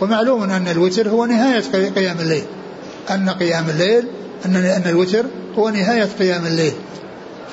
[0.00, 2.44] ومعلوم أن الوتر هو نهاية قيام الليل.
[3.10, 4.04] أن قيام الليل
[4.46, 5.24] أن أن الوتر
[5.58, 6.72] هو نهاية قيام الليل.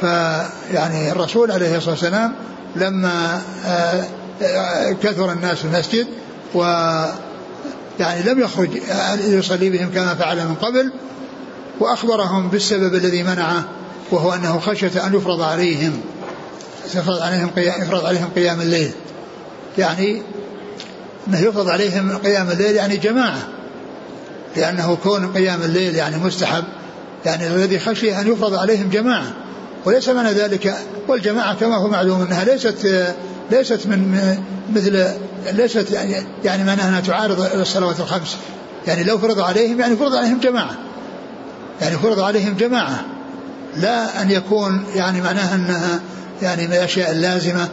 [0.01, 2.33] فيعني الرسول عليه الصلاة والسلام
[2.75, 4.03] لما آه،
[4.41, 6.07] آه، كثر الناس في المسجد
[6.55, 6.61] و
[7.99, 8.69] يعني لم يخرج
[9.27, 10.91] يصلي بهم كما فعل من قبل
[11.79, 13.63] وأخبرهم بالسبب الذي منعه
[14.11, 16.01] وهو أنه خشية أن يفرض عليهم
[16.95, 18.91] يفرض عليهم قيام, يفرض عليهم قيام الليل.
[19.77, 20.21] يعني
[21.27, 23.47] أنه يفرض عليهم قيام الليل يعني جماعة
[24.55, 26.63] لأنه كون قيام الليل يعني مستحب
[27.25, 29.33] يعني الذي خشي أن يفرض عليهم جماعة.
[29.85, 30.75] وليس معنى ذلك
[31.07, 33.13] والجماعة كما هو معلوم أنها ليست
[33.51, 34.17] ليست من
[34.73, 35.07] مثل
[35.53, 38.37] ليست يعني, يعني معناها أنها تعارض الصلوات الخمس.
[38.87, 40.75] يعني لو فرض عليهم يعني فرض عليهم جماعة.
[41.81, 43.05] يعني فرض عليهم جماعة.
[43.77, 45.99] لا أن يكون يعني معناها أنها
[46.41, 47.67] يعني من الأشياء اللازمة.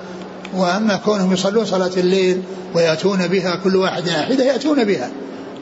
[0.55, 2.43] وأما كونهم يصلون صلاة الليل
[2.75, 5.11] ويأتون بها كل واحد حدة يأتون بها.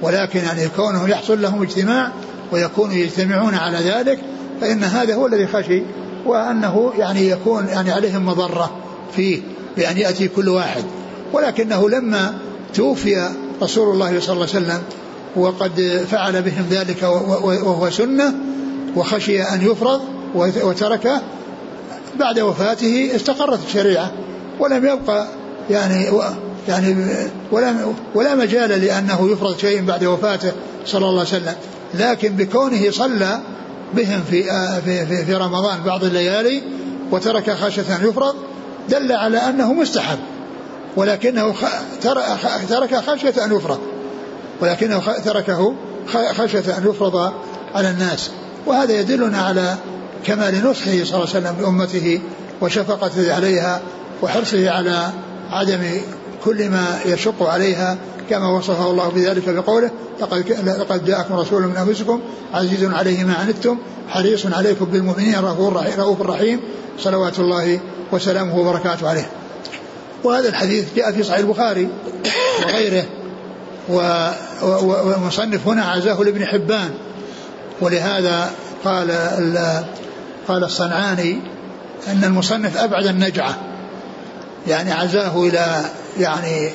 [0.03, 2.13] ولكن يعني كونهم يحصل لهم اجتماع
[2.53, 4.19] ويكونوا يجتمعون على ذلك
[4.61, 5.83] فإن هذا هو الذي خشي
[6.27, 8.71] وأنه يعني يكون يعني عليهم مضرة
[9.17, 9.41] فيه
[9.77, 10.85] بأن يأتي كل واحد.
[11.33, 12.35] ولكنه لما
[12.75, 13.29] توفي
[13.63, 14.83] رسول الله صلى الله عليه وسلم
[15.37, 17.03] وقد فعل بهم ذلك
[17.43, 18.35] وهو سنة
[18.97, 20.01] وخشي أن يفرض
[20.35, 21.21] وتركه
[22.19, 24.13] بعد وفاته استقرت الشريعة.
[24.61, 25.27] ولم يبقى
[25.71, 26.07] يعني
[26.69, 26.97] يعني
[27.53, 27.75] ولا
[28.15, 30.53] ولا مجال لأنه يفرض شيء بعد وفاته
[30.87, 31.55] صلى الله عليه وسلم.
[31.95, 33.41] لكن بكونه صلى
[33.95, 34.43] بهم في
[34.85, 36.63] في في, في رمضان بعض الليالي
[37.11, 38.35] وترك خشية أن يفرض
[38.89, 40.19] دل على أنه مستحب
[40.97, 41.55] ولكنه
[42.69, 43.79] ترك خشية أن يفرض
[44.61, 45.75] ولكنه تركه
[46.33, 47.33] خشية أن يفرض
[47.75, 48.31] على الناس.
[48.67, 49.77] وهذا يدلنا على
[50.25, 52.21] كمال نصحه صلى الله عليه وسلم لأمته
[52.61, 53.81] وشفقته عليها
[54.23, 55.09] وحرصه على
[55.51, 56.01] عدم
[56.45, 57.99] كل ما يشق عليها
[58.31, 62.21] كما وصفه الله بذلك بقوله لقد لقد جاءكم رسول من أنفسكم
[62.55, 63.79] عزيز عليه ما عنتم
[64.09, 65.35] حريص عليكم بالمؤمنين
[65.99, 66.61] رؤوف رحيم
[66.99, 67.81] صلوات الله
[68.13, 69.31] وسلامه وبركاته عليه.
[70.25, 71.89] وهذا الحديث جاء في صحيح البخاري
[72.63, 73.05] وغيره.
[73.89, 76.91] والمصنف هنا عزاه لابن حبان.
[77.81, 78.51] ولهذا
[78.85, 79.11] قال
[80.49, 81.41] قال الصنعاني
[82.09, 83.57] أن المصنف أبعد النجعة.
[84.69, 85.85] يعني عزاه إلى
[86.19, 86.71] يعني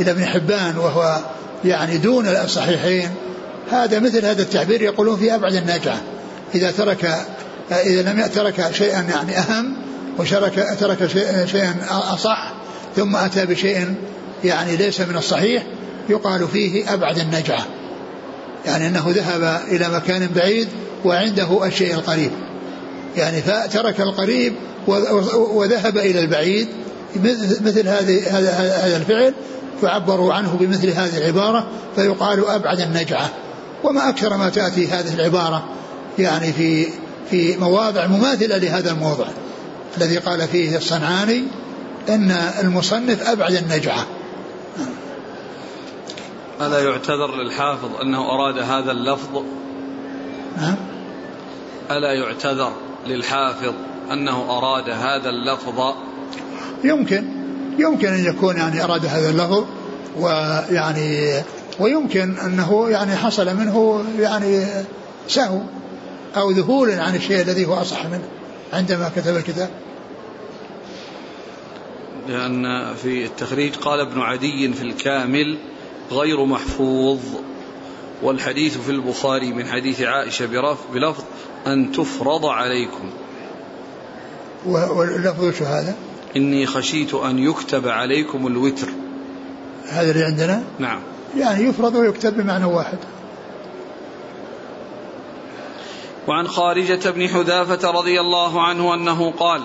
[0.00, 1.18] إلى ابن حبان وهو
[1.64, 3.10] يعني دون الصحيحين.
[3.70, 6.00] هذا مثل هذا التعبير يقولون في أبعد النجعه
[6.54, 7.26] إذا ترك
[7.70, 9.76] إذا لم ترك شيئا يعني أهم
[10.18, 11.06] وشرك ترك
[11.46, 12.54] شيئا أصح
[12.96, 13.94] ثم أتى بشيء
[14.44, 15.62] يعني ليس من الصحيح
[16.08, 17.66] يقال فيه أبعد النجعه
[18.66, 20.68] يعني أنه ذهب إلى مكان بعيد
[21.04, 22.30] وعنده الشيء القريب.
[23.16, 24.54] يعني فترك القريب
[25.52, 26.68] وذهب إلى البعيد.
[27.60, 29.34] مثل هذه هذا الفعل
[29.82, 31.66] فعبروا عنه بمثل هذه العبارة
[31.96, 33.30] فيقال أبعد النجعة.
[33.84, 35.64] وما أكثر ما تأتي هذه العبارة
[36.18, 36.86] يعني في
[37.30, 39.26] في مواضع مماثلة لهذا الموضع.
[39.96, 41.44] الذي قال فيه الصنعاني
[42.08, 42.30] إن
[42.62, 44.06] المصنف أبعد النجعة.
[46.60, 49.42] ألا يعتذر للحافظ أنه أراد هذا اللفظ.
[50.56, 50.76] نعم
[51.90, 52.72] ألا يعتذر
[53.06, 53.72] للحافظ
[54.12, 55.94] أنه أراد هذا اللفظ؟
[56.84, 57.35] يمكن.
[57.78, 59.64] يمكن أن يكون يعني أراد هذا اللفظ
[60.18, 61.42] ويعني
[61.80, 64.66] ويمكن أنه يعني حصل منه يعني
[65.28, 65.60] سهو
[66.36, 68.28] أو ذهول عن الشيء الذي هو أصح منه
[68.72, 69.70] عندما كتب الكتاب
[72.28, 75.58] لأن في التخريج قال ابن عدي في الكامل
[76.10, 77.18] غير محفوظ
[78.22, 80.46] والحديث في البخاري من حديث عائشة
[80.94, 81.24] بلفظ
[81.66, 83.10] أن تفرض عليكم
[84.66, 85.94] واللفظ شو هذا؟
[86.36, 88.88] إني خشيت أن يكتب عليكم الوتر.
[89.88, 91.00] هذا اللي عندنا؟ نعم.
[91.36, 92.98] يعني يفرض ويكتب بمعنى واحد.
[96.28, 99.62] وعن خارجة بن حذافة رضي الله عنه أنه قال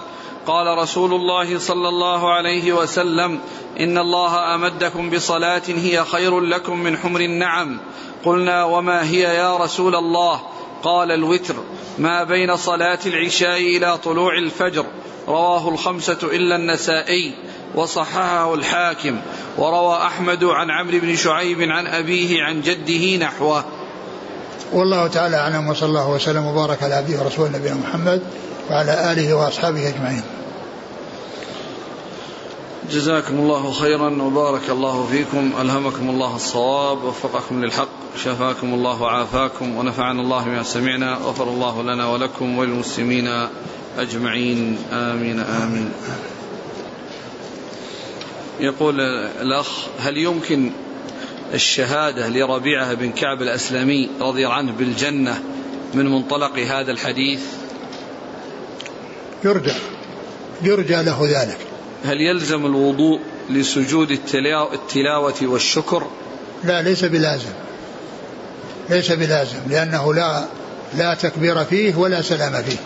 [0.48, 3.40] قال رسول الله صلى الله عليه وسلم
[3.80, 7.78] إن الله أمدكم بصلاة هي خير لكم من حمر النعم.
[8.26, 10.42] قلنا وما هي يا رسول الله؟
[10.84, 11.56] قال الوتر.
[11.98, 14.86] ما بين صلاة العشاء إلى طلوع الفجر.
[15.28, 17.34] رواه الخمسة إلا النسائي
[17.76, 19.20] وصححه الحاكم
[19.58, 23.64] وروى أحمد عن عمرو بن شعيب عن أبيه عن جده نحوه.
[24.74, 28.22] والله تعالى أعلم وصلى الله وسلم وبارك على عبده ورسوله نبينا محمد
[28.70, 30.24] وعلى آله وأصحابه أجمعين.
[32.92, 35.52] جزاكم الله خيرا وبارك الله فيكم.
[35.62, 37.88] ألهمكم الله الصواب وفقكم للحق
[38.24, 43.48] شفاكم الله وعافاكم ونفعنا الله بما سمعنا غفر الله لنا ولكم وللمسلمين.
[43.98, 44.78] أجمعين.
[44.94, 45.92] آمين آمين.
[48.60, 49.02] يقول
[49.42, 50.72] الأخ هل يمكن
[51.54, 55.42] الشهادة لربيعة بن كعب الأسلمي رضي عنه بالجنة
[55.94, 57.42] من منطلق هذا الحديث؟
[59.44, 59.76] يرجع
[60.62, 61.58] يرجى له ذلك.
[62.06, 63.20] هل يلزم الوضوء
[63.50, 64.12] لسجود
[64.74, 66.08] التلاوة والشكر؟
[66.64, 67.54] لا ليس بلازم.
[68.90, 70.46] ليس بلازم لأنه لا
[70.98, 72.78] لا تكبير فيه ولا سلام فيه.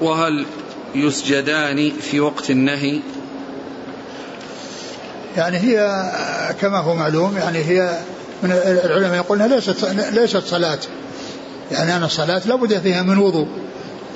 [0.00, 0.46] وهل
[0.94, 3.00] يسجدان في وقت النهي؟
[5.36, 6.10] يعني هي
[6.60, 7.98] كما هو معلوم يعني هي
[8.42, 10.78] من العلماء يقولون ليست ليست صلاة.
[11.70, 13.48] يعني أن الصلاة لابد فيها من وضوء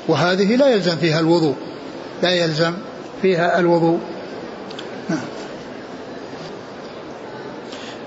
[0.08, 1.56] وهذه لا يلزم فيها الوضوء.
[2.22, 2.74] لا يلزم
[3.22, 4.00] فيها الوضوء.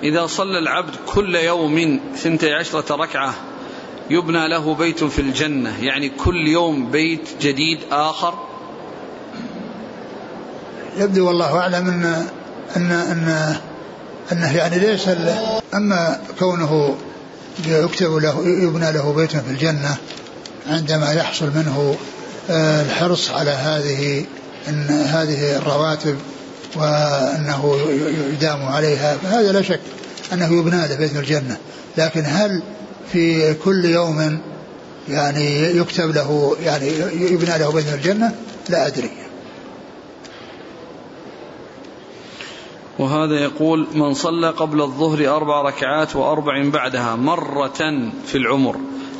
[0.04, 3.34] إذا صلى العبد كل يوم ثنتي عشرة ركعة
[4.10, 5.84] يبنى له بيت في الجنة.
[5.84, 8.34] يعني كل يوم بيت جديد آخر.
[10.98, 12.26] يبدو والله أعلم أن
[12.76, 13.56] أن أن
[14.32, 15.10] أنه يعني ليس
[15.74, 16.98] أما كونه
[17.68, 19.98] يكتب له يبنى له بيت في الجنة
[20.68, 21.96] عندما يحصل منه
[22.50, 24.26] آه، الحرص على هذه
[24.68, 26.18] أن هذه الرواتب
[26.76, 27.80] وأنه
[28.32, 29.80] يدام عليها فهذا لا شك
[30.34, 31.58] أنه يبنى له بيت الجنة.
[31.98, 32.62] لكن هل
[33.12, 34.40] في كل يوم
[35.10, 38.36] يعني يكتب له يعني يبنى له بيت الجنة
[38.70, 39.12] لا أدري.
[43.00, 48.76] وهذا يقول من صلى قبل الظهر أربع ركعات وأربع بعدها مرة في العمر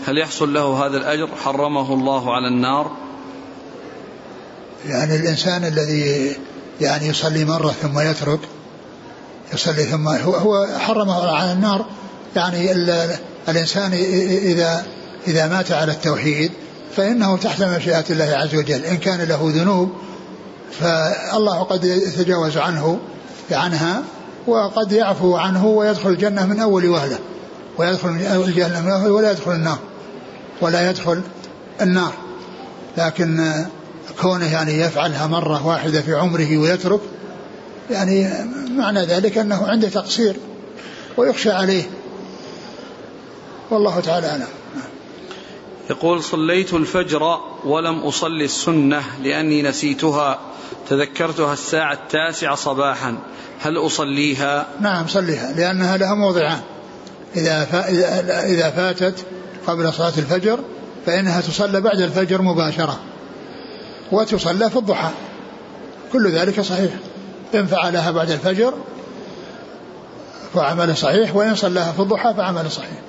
[0.06, 2.92] هل يحصل له هذا الأجر؟ حرمه الله على النار؟
[4.86, 6.36] يعني الإنسان الذي
[6.82, 8.40] يعني يصلي مرة ثم يترك
[9.54, 11.86] يصلي ثم هو, هو حرمه على النار
[12.36, 12.72] يعني
[13.50, 13.94] الإنسان
[14.44, 14.86] إذا
[15.28, 16.52] إذا مات على التوحيد
[16.96, 18.86] فإنه تحت مشيئة الله عز وجل.
[18.86, 19.92] إن كان له ذنوب
[20.80, 23.00] فالله قد يتجاوز عنه
[23.52, 24.04] عنها
[24.48, 27.20] وقد يعفو عنه ويدخل الجنة من أول وهلة
[27.78, 29.80] ويدخل الجنة من أول ولا يدخل النار
[30.62, 31.22] ولا يدخل
[31.82, 32.14] النار.
[32.98, 33.54] لكن
[34.22, 37.00] كونه يعني يفعلها مرة واحدة في عمره ويترك
[37.92, 38.30] يعني
[38.78, 40.36] معنى ذلك أنه عنده تقصير
[41.18, 41.84] ويخشى عليه.
[43.72, 44.48] والله تعالى أعلم.
[45.90, 50.40] يقول صليت الفجر ولم أصلي السنة لأني نسيتها
[50.90, 53.18] تذكرتها الساعة التاسعة صباحا.
[53.62, 56.62] هل أصليها؟ نعم صليها لأنها لها موضعان.
[57.36, 57.68] إذا
[58.46, 59.26] إذا فاتت
[59.68, 60.60] قبل صلاة الفجر
[61.06, 63.00] فإنها تصلى بعد الفجر مباشرة.
[64.12, 65.10] وتصلى في الضحى.
[66.14, 66.92] كل ذلك صحيح.
[67.56, 68.74] إن فعلها بعد الفجر
[70.54, 73.09] فعمل صحيح وإن صلاها في الضحى فعمل صحيح.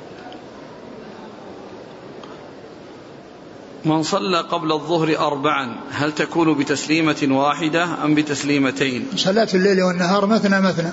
[3.85, 10.61] من صلى قبل الظهر أربعا هل تكون بتسليمة واحدة أم بتسليمتين؟ صلاة الليل والنهار مثنى
[10.61, 10.93] مثنى.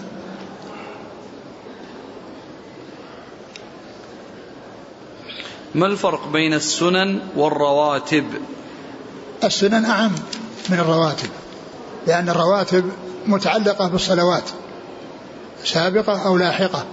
[5.76, 8.26] ما الفرق بين السنن والرواتب؟
[9.44, 10.12] السنن أعم
[10.70, 11.30] من الرواتب
[12.08, 12.92] لأن الرواتب
[13.28, 14.50] متعلقة بالصلوات
[15.64, 16.86] سابقة أو لاحقة.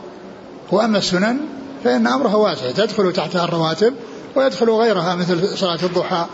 [0.73, 1.41] وأما السنن
[1.85, 3.95] فإن أمرها واسع تدخل تحتها الرواتب
[4.37, 6.27] ويدخل غيرها مثل صلاة الضحى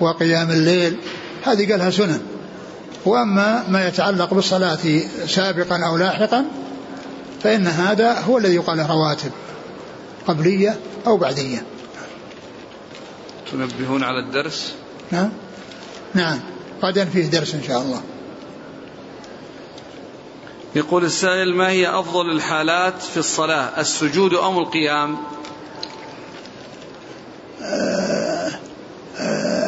[0.00, 0.96] وقيام الليل.
[1.44, 2.20] هذه قالها سنن.
[3.04, 4.78] وأما ما يتعلق بالصلاة
[5.26, 6.44] سابقا أو لاحقا
[7.42, 9.30] فإن هذا هو الذي يقال رواتب
[10.26, 10.76] قبلية
[11.06, 11.62] أو بعدية.
[13.52, 14.74] تنبهون على الدرس؟
[15.10, 15.30] نعم.
[16.14, 16.40] نعم.
[16.82, 18.02] غدا فيه درس إن شاء الله.
[20.74, 25.16] يقول السائل ما هي أفضل الحالات في الصلاة السجود أم القيام؟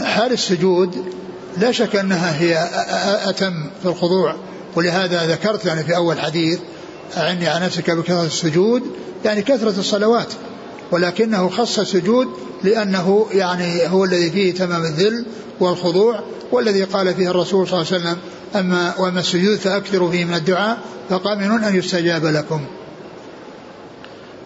[0.04, 1.04] حال السجود
[1.58, 2.68] لا شك أنها هي
[3.30, 4.34] أتم في الخضوع
[4.76, 6.58] ولهذا ذكرت يعني في أول حديث
[7.16, 8.82] أعني على نفسك بكثرة السجود
[9.24, 10.32] يعني كثرة الصلوات
[10.90, 12.28] ولكنه خص السجود
[12.64, 15.26] لأنه يعني هو الذي فيه تمام الذل
[15.60, 16.20] والخضوع
[16.52, 18.16] والذي قال فيه الرسول صلى الله عليه وسلم
[18.56, 20.78] أما وأما السجود فأكثروا فيه من الدعاء
[21.10, 22.64] فقامن أن يستجاب لكم.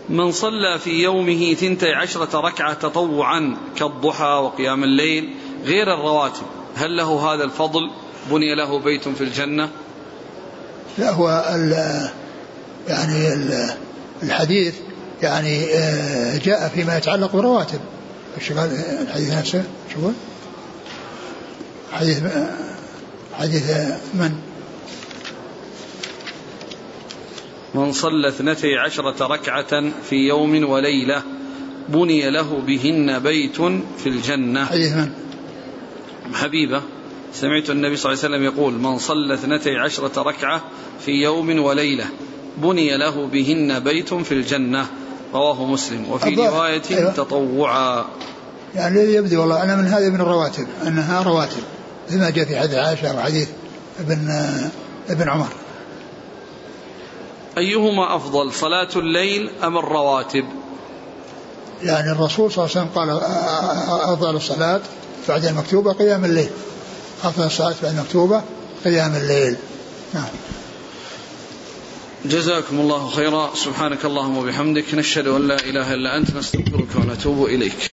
[0.09, 5.35] من صلى في يومه ثنتي عشرة ركعة تطوعا كالضحى وقيام الليل
[5.65, 6.43] غير الرواتب.
[6.77, 7.91] هل له هذا الفضل؟
[8.31, 9.69] بني له بيت في الجنة؟
[10.99, 11.73] لا هو ال
[12.89, 13.75] يعني ال
[14.23, 14.75] الحديث
[15.23, 17.81] يعني آه، جاء فيما يتعلق بالرواتب.
[19.03, 20.11] الحديث نفسه شو
[21.93, 22.23] حديث
[23.39, 23.71] حديث
[24.15, 24.52] من؟
[27.75, 31.23] من صلى اثنتي عشرة ركعة في يوم وليلة
[31.89, 33.57] بني له بهن بيت
[33.99, 34.65] في الجنة.
[34.65, 35.11] حديث من؟
[36.35, 36.83] حبيبة
[37.35, 40.63] سمعت النبي صلى الله عليه وسلم يقول من صلى اثنتي عشرة ركعة
[41.05, 42.05] في يوم وليلة
[42.59, 44.87] بني له بهن بيت في الجنة.
[45.35, 46.11] رواه مسلم.
[46.11, 47.13] وفي رواية أيوة.
[47.13, 48.05] تطوعا.
[48.75, 51.63] يعني الذي يبدو والله أنا من هذه من الرواتب أنها رواتب
[52.09, 53.49] مثل ما جاء في حديث عائشة وحديث
[54.01, 54.31] ابن
[55.09, 55.49] ابن عمر.
[57.59, 60.45] أيهما أفضل صلاة الليل أم الرواتب؟
[61.83, 63.11] يعني الرسول صلى الله عليه وسلم قال
[64.13, 64.81] أفضل الصلاة
[65.29, 66.51] بعد المكتوبة قيام الليل.
[67.25, 68.43] أفضل الصلاة بعد المكتوبة
[68.85, 69.57] قيام الليل.
[70.15, 70.29] نعم.
[72.25, 73.51] جزاكم الله خيرا.
[73.55, 77.92] سبحانك اللهم وبحمدك نشهد أن لا إله إلا أنت نستغفرك ونتوب إليك.